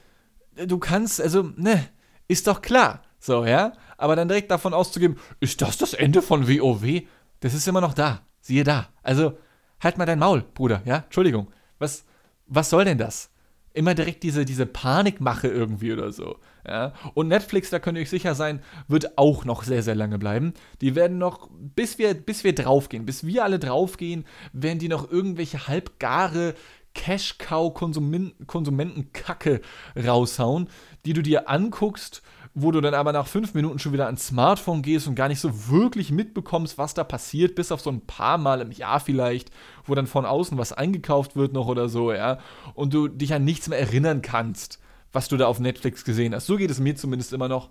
du 0.68 0.78
kannst, 0.78 1.22
also, 1.22 1.52
ne, 1.56 1.88
ist 2.28 2.48
doch 2.48 2.62
klar. 2.62 3.02
So, 3.20 3.46
ja? 3.46 3.74
Aber 3.98 4.16
dann 4.16 4.28
direkt 4.28 4.52
davon 4.52 4.74
auszugeben, 4.74 5.18
ist 5.40 5.62
das 5.62 5.78
das 5.78 5.94
Ende 5.94 6.22
von 6.22 6.48
WoW? 6.48 7.04
Das 7.40 7.54
ist 7.54 7.68
immer 7.68 7.82
noch 7.82 7.94
da. 7.94 8.22
Siehe 8.42 8.64
da. 8.64 8.90
Also, 9.02 9.38
halt 9.82 9.98
mal 9.98 10.06
dein 10.06 10.20
Maul, 10.20 10.44
Bruder, 10.54 10.82
ja? 10.86 10.98
Entschuldigung. 10.98 11.48
Was, 11.80 12.06
was 12.48 12.70
soll 12.70 12.86
denn 12.86 12.98
das? 12.98 13.30
Immer 13.74 13.94
direkt 13.94 14.24
diese, 14.24 14.46
diese 14.46 14.66
Panikmache 14.66 15.50
irgendwie 15.50 15.92
oder 15.92 16.10
so. 16.12 16.38
Ja? 16.66 16.94
Und 17.14 17.28
Netflix, 17.28 17.70
da 17.70 17.80
könnt 17.80 17.98
ihr 17.98 18.02
euch 18.02 18.10
sicher 18.10 18.34
sein, 18.34 18.62
wird 18.88 19.18
auch 19.18 19.44
noch 19.44 19.64
sehr, 19.64 19.84
sehr 19.84 19.96
lange 19.96 20.18
bleiben. 20.18 20.54
Die 20.80 20.96
werden 20.96 21.18
noch, 21.18 21.50
bis 21.52 21.98
wir, 21.98 22.14
bis 22.14 22.46
wir 22.46 22.56
draufgehen, 22.56 23.06
bis 23.06 23.26
wir 23.26 23.44
alle 23.44 23.60
draufgehen, 23.60 24.24
werden 24.54 24.80
die 24.80 24.88
noch 24.88 25.12
irgendwelche 25.12 25.68
halbgare 25.68 26.54
Cash-Cow-Konsumentenkacke 26.94 29.60
raushauen, 29.98 30.70
die 31.06 31.14
du 31.14 31.22
dir 31.22 31.50
anguckst 31.50 32.22
wo 32.58 32.72
du 32.72 32.80
dann 32.80 32.94
aber 32.94 33.12
nach 33.12 33.28
fünf 33.28 33.54
Minuten 33.54 33.80
schon 33.80 33.92
wieder 33.92 34.06
ans 34.06 34.28
Smartphone 34.28 34.82
gehst 34.82 35.08
und 35.08 35.16
gar 35.16 35.28
nicht 35.28 35.42
so 35.42 35.70
wirklich 35.70 36.10
mitbekommst, 36.12 36.78
was 36.78 36.94
da 36.94 37.04
passiert, 37.04 37.54
bis 37.54 37.72
auf 37.72 37.82
so 37.82 37.92
ein 37.92 38.02
paar 38.02 38.38
Mal 38.38 38.62
im 38.62 38.72
Jahr 38.72 39.02
vielleicht, 39.02 39.52
wo 39.84 39.94
dann 39.94 40.08
von 40.08 40.26
außen 40.26 40.58
was 40.58 40.72
eingekauft 40.72 41.36
wird 41.36 41.52
noch 41.52 41.68
oder 41.68 41.90
so, 41.90 42.14
ja, 42.14 42.40
und 42.74 42.94
du 42.94 43.10
dich 43.10 43.34
an 43.34 43.44
nichts 43.44 43.68
mehr 43.68 43.80
erinnern 43.80 44.22
kannst, 44.22 44.80
was 45.12 45.28
du 45.28 45.36
da 45.36 45.48
auf 45.48 45.60
Netflix 45.60 46.06
gesehen 46.06 46.34
hast. 46.34 46.46
So 46.46 46.56
geht 46.56 46.72
es 46.72 46.80
mir 46.80 46.96
zumindest 46.96 47.34
immer 47.34 47.50
noch 47.50 47.70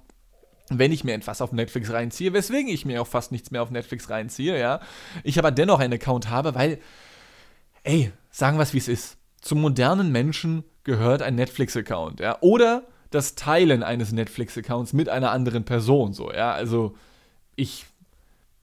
wenn 0.71 0.93
ich 0.93 1.05
mir 1.05 1.13
etwas 1.13 1.43
auf 1.43 1.53
Netflix 1.53 1.93
reinziehe, 1.93 2.33
weswegen 2.33 2.73
ich 2.73 2.87
mir 2.87 3.03
auch 3.03 3.07
fast 3.07 3.33
nichts 3.33 3.51
mehr 3.51 3.63
auf 3.63 3.71
Netflix 3.71 4.09
reinziehe, 4.09 4.59
ja, 4.59 4.81
ich 5.23 5.39
aber 5.39 5.51
dennoch 5.51 5.79
einen 5.79 5.93
Account 5.93 6.31
habe, 6.31 6.55
weil, 6.55 6.79
ey, 7.83 8.13
sagen 8.31 8.57
wir 8.57 8.63
es 8.63 8.73
wie 8.73 8.79
es 8.79 8.89
ist. 8.89 9.19
Zum 9.43 9.61
modernen 9.61 10.11
Menschen 10.11 10.65
gehört 10.85 11.21
ein 11.21 11.35
Netflix-Account, 11.35 12.21
ja, 12.21 12.39
oder 12.41 12.85
das 13.15 13.35
Teilen 13.35 13.83
eines 13.83 14.13
Netflix-Accounts 14.13 14.93
mit 14.93 15.09
einer 15.09 15.31
anderen 15.31 15.65
Person. 15.65 16.13
So, 16.13 16.33
ja, 16.33 16.53
also 16.53 16.95
ich, 17.57 17.87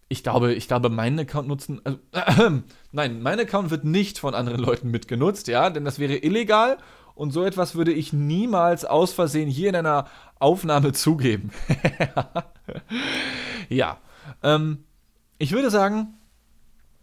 ich 0.10 0.24
glaube, 0.24 0.54
ich 0.54 0.68
glaube, 0.68 0.90
meinen 0.90 1.20
Account 1.20 1.48
nutzen, 1.48 1.82
also, 1.84 2.00
äh, 2.12 2.52
nein, 2.92 3.22
mein 3.22 3.40
Account 3.40 3.70
wird 3.70 3.86
nicht 3.86 4.20
von 4.20 4.36
anderen 4.36 4.60
Leuten 4.60 4.92
mitgenutzt, 4.92 5.48
ja, 5.48 5.70
denn 5.70 5.86
das 5.86 6.00
wäre 6.00 6.18
illegal 6.18 6.78
und 7.16 7.32
so 7.32 7.44
etwas 7.44 7.76
würde 7.76 7.92
ich 7.92 8.14
niemals 8.14 8.86
aus 8.86 9.14
Versehen 9.14 9.50
hier 9.50 9.70
in 9.70 9.76
einer 9.76 10.08
Aufnahme 10.40 10.92
zugeben. 10.94 11.52
ja, 13.70 13.98
ähm, 14.44 14.84
ich 15.38 15.52
würde 15.54 15.70
sagen, 15.70 16.16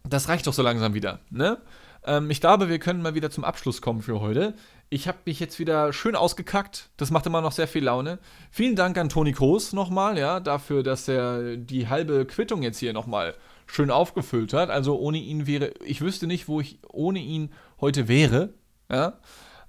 das 0.07 0.29
reicht 0.29 0.47
doch 0.47 0.53
so 0.53 0.61
langsam 0.61 0.93
wieder, 0.93 1.19
ne? 1.29 1.57
Ähm, 2.05 2.29
ich 2.29 2.41
glaube, 2.41 2.69
wir 2.69 2.79
können 2.79 3.01
mal 3.01 3.15
wieder 3.15 3.29
zum 3.29 3.43
Abschluss 3.43 3.81
kommen 3.81 4.01
für 4.01 4.21
heute. 4.21 4.53
Ich 4.91 5.07
habe 5.07 5.19
mich 5.25 5.39
jetzt 5.39 5.59
wieder 5.59 5.93
schön 5.93 6.15
ausgekackt. 6.15 6.89
Das 6.97 7.11
macht 7.11 7.27
immer 7.27 7.41
noch 7.41 7.51
sehr 7.51 7.67
viel 7.67 7.83
Laune. 7.83 8.17
Vielen 8.49 8.75
Dank 8.75 8.97
an 8.97 9.09
Toni 9.09 9.33
Kroos 9.33 9.71
nochmal, 9.71 10.17
ja, 10.17 10.39
dafür, 10.39 10.81
dass 10.81 11.07
er 11.07 11.57
die 11.57 11.87
halbe 11.87 12.25
Quittung 12.25 12.63
jetzt 12.63 12.79
hier 12.79 12.91
nochmal 12.91 13.35
schön 13.67 13.91
aufgefüllt 13.91 14.51
hat. 14.53 14.71
Also 14.71 14.97
ohne 14.97 15.19
ihn 15.19 15.45
wäre, 15.45 15.73
ich 15.85 16.01
wüsste 16.01 16.25
nicht, 16.25 16.47
wo 16.47 16.59
ich 16.59 16.79
ohne 16.87 17.19
ihn 17.19 17.51
heute 17.79 18.07
wäre. 18.07 18.53
Ja. 18.91 19.19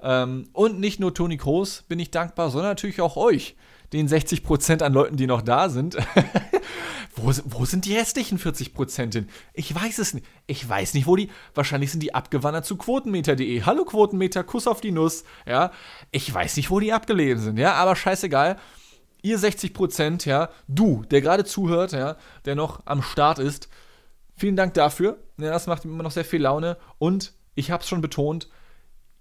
Ähm, 0.02 0.48
und 0.54 0.80
nicht 0.80 1.00
nur 1.00 1.12
Toni 1.12 1.36
Kroos 1.36 1.82
bin 1.82 1.98
ich 1.98 2.10
dankbar, 2.10 2.48
sondern 2.48 2.70
natürlich 2.70 3.02
auch 3.02 3.18
euch, 3.18 3.56
den 3.92 4.08
60% 4.08 4.82
an 4.82 4.92
Leuten, 4.92 5.16
die 5.16 5.26
noch 5.26 5.42
da 5.42 5.68
sind. 5.68 5.96
Wo, 7.16 7.32
wo 7.44 7.64
sind 7.64 7.86
die 7.86 7.96
restlichen 7.96 8.38
40% 8.38 9.12
hin? 9.12 9.28
Ich 9.52 9.74
weiß 9.74 9.98
es 9.98 10.14
nicht. 10.14 10.24
Ich 10.46 10.66
weiß 10.66 10.94
nicht, 10.94 11.06
wo 11.06 11.16
die. 11.16 11.28
Wahrscheinlich 11.54 11.90
sind 11.90 12.02
die 12.02 12.14
abgewandert 12.14 12.64
zu 12.64 12.76
quotenmeter.de. 12.76 13.62
Hallo 13.62 13.84
Quotenmeter, 13.84 14.44
Kuss 14.44 14.68
auf 14.68 14.80
die 14.80 14.92
Nuss. 14.92 15.24
Ja, 15.44 15.72
ich 16.12 16.32
weiß 16.32 16.56
nicht, 16.56 16.70
wo 16.70 16.78
die 16.78 16.92
abgelesen 16.92 17.42
sind. 17.42 17.58
Ja, 17.58 17.74
aber 17.74 17.96
scheißegal. 17.96 18.58
Ihr 19.22 19.38
60% 19.38 20.26
ja, 20.26 20.50
du, 20.68 21.02
der 21.10 21.20
gerade 21.20 21.44
zuhört, 21.44 21.92
ja, 21.92 22.16
der 22.44 22.54
noch 22.54 22.86
am 22.86 23.02
Start 23.02 23.38
ist. 23.38 23.68
Vielen 24.36 24.56
Dank 24.56 24.72
dafür. 24.74 25.18
Ja, 25.36 25.50
das 25.50 25.66
macht 25.66 25.84
mir 25.84 25.90
immer 25.92 26.04
noch 26.04 26.12
sehr 26.12 26.24
viel 26.24 26.42
Laune. 26.42 26.78
Und 26.98 27.34
ich 27.54 27.70
habe 27.70 27.82
es 27.82 27.88
schon 27.88 28.00
betont, 28.00 28.48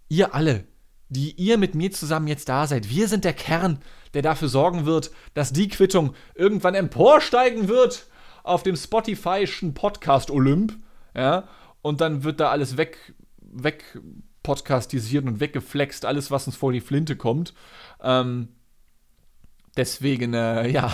ihr 0.08 0.34
alle, 0.34 0.66
die 1.10 1.32
ihr 1.34 1.58
mit 1.58 1.76
mir 1.76 1.92
zusammen 1.92 2.28
jetzt 2.28 2.50
da 2.50 2.68
seid. 2.68 2.90
Wir 2.90 3.08
sind 3.08 3.26
der 3.26 3.34
Kern, 3.34 3.80
der 4.14 4.22
dafür 4.22 4.48
sorgen 4.48 4.86
wird, 4.86 5.12
dass 5.34 5.52
die 5.52 5.68
Quittung 5.68 6.14
irgendwann 6.36 6.76
emporsteigen 6.76 7.68
wird 7.68 8.08
auf 8.44 8.64
dem 8.64 8.76
Spotify'schen 8.76 9.74
Podcast 9.74 10.32
Olymp. 10.32 10.78
Ja, 11.16 11.48
und 11.82 12.02
dann 12.02 12.24
wird 12.24 12.40
da 12.40 12.50
alles 12.50 12.78
weg, 12.78 13.14
weg 13.42 14.00
podcastisiert 14.44 15.26
und 15.26 15.40
weggeflext, 15.40 16.06
alles, 16.06 16.32
was 16.32 16.48
uns 16.48 16.56
vor 16.56 16.72
die 16.72 16.82
Flinte 16.82 17.16
kommt. 17.16 17.54
Ähm, 18.02 18.50
deswegen, 19.76 20.34
äh, 20.34 20.68
ja. 20.72 20.94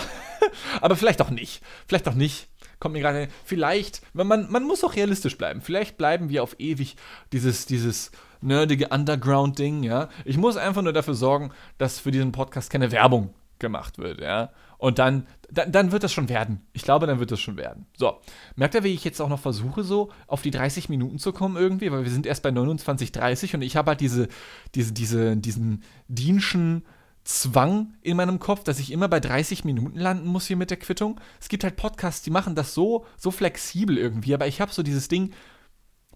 Aber 0.80 0.96
vielleicht 0.96 1.20
auch 1.22 1.30
nicht. 1.30 1.62
Vielleicht 1.86 2.08
auch 2.08 2.14
nicht. 2.14 2.48
Kommt 2.78 2.92
mir 2.94 3.00
gerade. 3.00 3.28
Vielleicht, 3.44 4.02
man, 4.12 4.50
man 4.50 4.64
muss 4.64 4.84
auch 4.84 4.96
realistisch 4.96 5.38
bleiben. 5.38 5.60
Vielleicht 5.60 5.96
bleiben 5.96 6.28
wir 6.28 6.42
auf 6.42 6.56
ewig 6.58 6.96
dieses, 7.32 7.66
dieses 7.66 8.10
nerdige 8.40 8.88
Underground-Ding, 8.88 9.82
ja. 9.82 10.08
Ich 10.24 10.36
muss 10.36 10.56
einfach 10.56 10.82
nur 10.82 10.92
dafür 10.92 11.14
sorgen, 11.14 11.50
dass 11.78 11.98
für 11.98 12.10
diesen 12.10 12.32
Podcast 12.32 12.70
keine 12.70 12.92
Werbung 12.92 13.34
gemacht 13.58 13.98
wird, 13.98 14.20
ja. 14.20 14.50
Und 14.78 14.98
dann, 14.98 15.26
dann, 15.50 15.72
dann 15.72 15.92
wird 15.92 16.02
das 16.02 16.12
schon 16.12 16.28
werden. 16.28 16.60
Ich 16.72 16.82
glaube, 16.82 17.06
dann 17.06 17.18
wird 17.18 17.30
das 17.30 17.40
schon 17.40 17.56
werden. 17.56 17.86
So, 17.96 18.18
merkt 18.56 18.74
ihr, 18.74 18.84
wie 18.84 18.92
ich 18.92 19.04
jetzt 19.04 19.20
auch 19.20 19.28
noch 19.28 19.40
versuche, 19.40 19.82
so 19.82 20.10
auf 20.26 20.42
die 20.42 20.50
30 20.50 20.88
Minuten 20.88 21.18
zu 21.18 21.32
kommen 21.32 21.56
irgendwie, 21.56 21.90
weil 21.90 22.04
wir 22.04 22.10
sind 22.10 22.26
erst 22.26 22.42
bei 22.42 22.50
29,30 22.50 23.54
und 23.54 23.62
ich 23.62 23.76
habe 23.76 23.90
halt 23.90 24.00
diese, 24.00 24.28
diese, 24.74 24.92
diese, 24.92 25.36
diesen 25.36 25.82
Dienschen 26.08 26.84
Zwang 27.24 27.94
in 28.02 28.16
meinem 28.16 28.38
Kopf, 28.38 28.62
dass 28.62 28.78
ich 28.78 28.92
immer 28.92 29.08
bei 29.08 29.18
30 29.18 29.64
Minuten 29.64 29.98
landen 29.98 30.28
muss 30.28 30.46
hier 30.46 30.56
mit 30.56 30.70
der 30.70 30.76
Quittung. 30.76 31.20
Es 31.40 31.48
gibt 31.48 31.64
halt 31.64 31.74
Podcasts, 31.74 32.22
die 32.22 32.30
machen 32.30 32.54
das 32.54 32.72
so, 32.72 33.04
so 33.16 33.32
flexibel 33.32 33.98
irgendwie, 33.98 34.32
aber 34.32 34.46
ich 34.46 34.60
habe 34.60 34.72
so 34.72 34.84
dieses 34.84 35.08
Ding, 35.08 35.32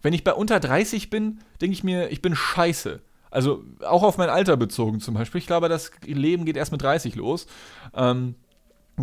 wenn 0.02 0.12
ich 0.12 0.24
bei 0.24 0.32
unter 0.32 0.60
30 0.60 1.10
bin, 1.10 1.40
denke 1.60 1.74
ich 1.74 1.84
mir, 1.84 2.10
ich 2.10 2.22
bin 2.22 2.34
scheiße. 2.34 3.00
Also 3.30 3.64
auch 3.84 4.02
auf 4.02 4.18
mein 4.18 4.28
Alter 4.28 4.56
bezogen 4.56 5.00
zum 5.00 5.14
Beispiel. 5.14 5.38
Ich 5.38 5.46
glaube, 5.46 5.68
das 5.68 5.92
Leben 6.04 6.44
geht 6.44 6.56
erst 6.56 6.72
mit 6.72 6.82
30 6.82 7.14
los. 7.14 7.46
Ähm, 7.94 8.34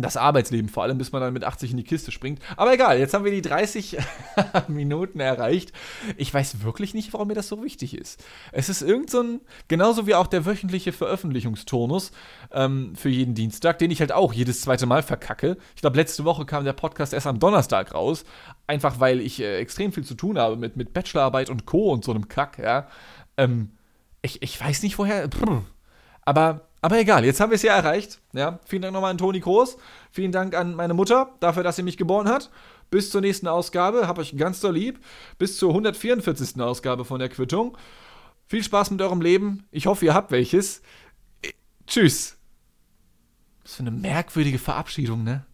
das 0.02 0.16
Arbeitsleben 0.16 0.68
vor 0.68 0.82
allem, 0.82 0.98
bis 0.98 1.12
man 1.12 1.20
dann 1.20 1.32
mit 1.32 1.44
80 1.44 1.70
in 1.70 1.76
die 1.76 1.84
Kiste 1.84 2.12
springt. 2.12 2.40
Aber 2.56 2.72
egal, 2.72 2.98
jetzt 2.98 3.14
haben 3.14 3.24
wir 3.24 3.32
die 3.32 3.42
30 3.42 3.98
Minuten 4.68 5.20
erreicht. 5.20 5.72
Ich 6.16 6.32
weiß 6.32 6.62
wirklich 6.62 6.94
nicht, 6.94 7.12
warum 7.12 7.28
mir 7.28 7.34
das 7.34 7.48
so 7.48 7.62
wichtig 7.62 7.96
ist. 7.96 8.22
Es 8.52 8.68
ist 8.68 8.82
irgend 8.82 9.10
so 9.10 9.22
ein, 9.22 9.40
genauso 9.68 10.06
wie 10.06 10.14
auch 10.14 10.26
der 10.26 10.46
wöchentliche 10.46 10.92
Veröffentlichungsturnus 10.92 12.12
ähm, 12.52 12.94
für 12.94 13.08
jeden 13.08 13.34
Dienstag, 13.34 13.78
den 13.78 13.90
ich 13.90 14.00
halt 14.00 14.12
auch 14.12 14.32
jedes 14.32 14.60
zweite 14.60 14.86
Mal 14.86 15.02
verkacke. 15.02 15.56
Ich 15.74 15.80
glaube, 15.80 15.96
letzte 15.96 16.24
Woche 16.24 16.46
kam 16.46 16.64
der 16.64 16.72
Podcast 16.72 17.12
erst 17.12 17.26
am 17.26 17.38
Donnerstag 17.38 17.94
raus. 17.94 18.24
Einfach 18.66 19.00
weil 19.00 19.20
ich 19.20 19.40
äh, 19.40 19.58
extrem 19.58 19.92
viel 19.92 20.04
zu 20.04 20.14
tun 20.14 20.38
habe 20.38 20.56
mit, 20.56 20.76
mit 20.76 20.92
Bachelorarbeit 20.92 21.50
und 21.50 21.66
Co. 21.66 21.92
und 21.92 22.04
so 22.04 22.12
einem 22.12 22.28
Kack, 22.28 22.58
ja. 22.58 22.86
Ähm, 23.36 23.72
ich, 24.22 24.42
ich 24.42 24.60
weiß 24.60 24.82
nicht, 24.82 24.98
woher. 24.98 25.28
Aber 26.24 26.67
aber 26.80 26.98
egal, 26.98 27.24
jetzt 27.24 27.40
haben 27.40 27.50
wir 27.50 27.56
es 27.56 27.62
ja 27.62 27.74
erreicht. 27.74 28.20
Ja, 28.32 28.60
vielen 28.64 28.82
Dank 28.82 28.94
nochmal 28.94 29.10
an 29.10 29.18
Toni 29.18 29.40
Groß. 29.40 29.78
Vielen 30.12 30.32
Dank 30.32 30.54
an 30.54 30.74
meine 30.74 30.94
Mutter 30.94 31.34
dafür, 31.40 31.62
dass 31.62 31.76
sie 31.76 31.82
mich 31.82 31.96
geboren 31.96 32.28
hat. 32.28 32.50
Bis 32.90 33.10
zur 33.10 33.20
nächsten 33.20 33.48
Ausgabe. 33.48 34.06
Hab 34.06 34.18
euch 34.18 34.36
ganz 34.36 34.60
doll 34.60 34.74
lieb. 34.74 35.00
Bis 35.38 35.56
zur 35.56 35.70
144. 35.70 36.60
Ausgabe 36.60 37.04
von 37.04 37.18
der 37.18 37.28
Quittung. 37.28 37.76
Viel 38.46 38.62
Spaß 38.62 38.92
mit 38.92 39.02
eurem 39.02 39.20
Leben. 39.20 39.66
Ich 39.70 39.86
hoffe, 39.86 40.04
ihr 40.04 40.14
habt 40.14 40.30
welches. 40.30 40.82
Tschüss. 41.86 42.36
Was 43.62 43.74
für 43.74 43.82
eine 43.82 43.90
merkwürdige 43.90 44.58
Verabschiedung, 44.58 45.24
ne? 45.24 45.44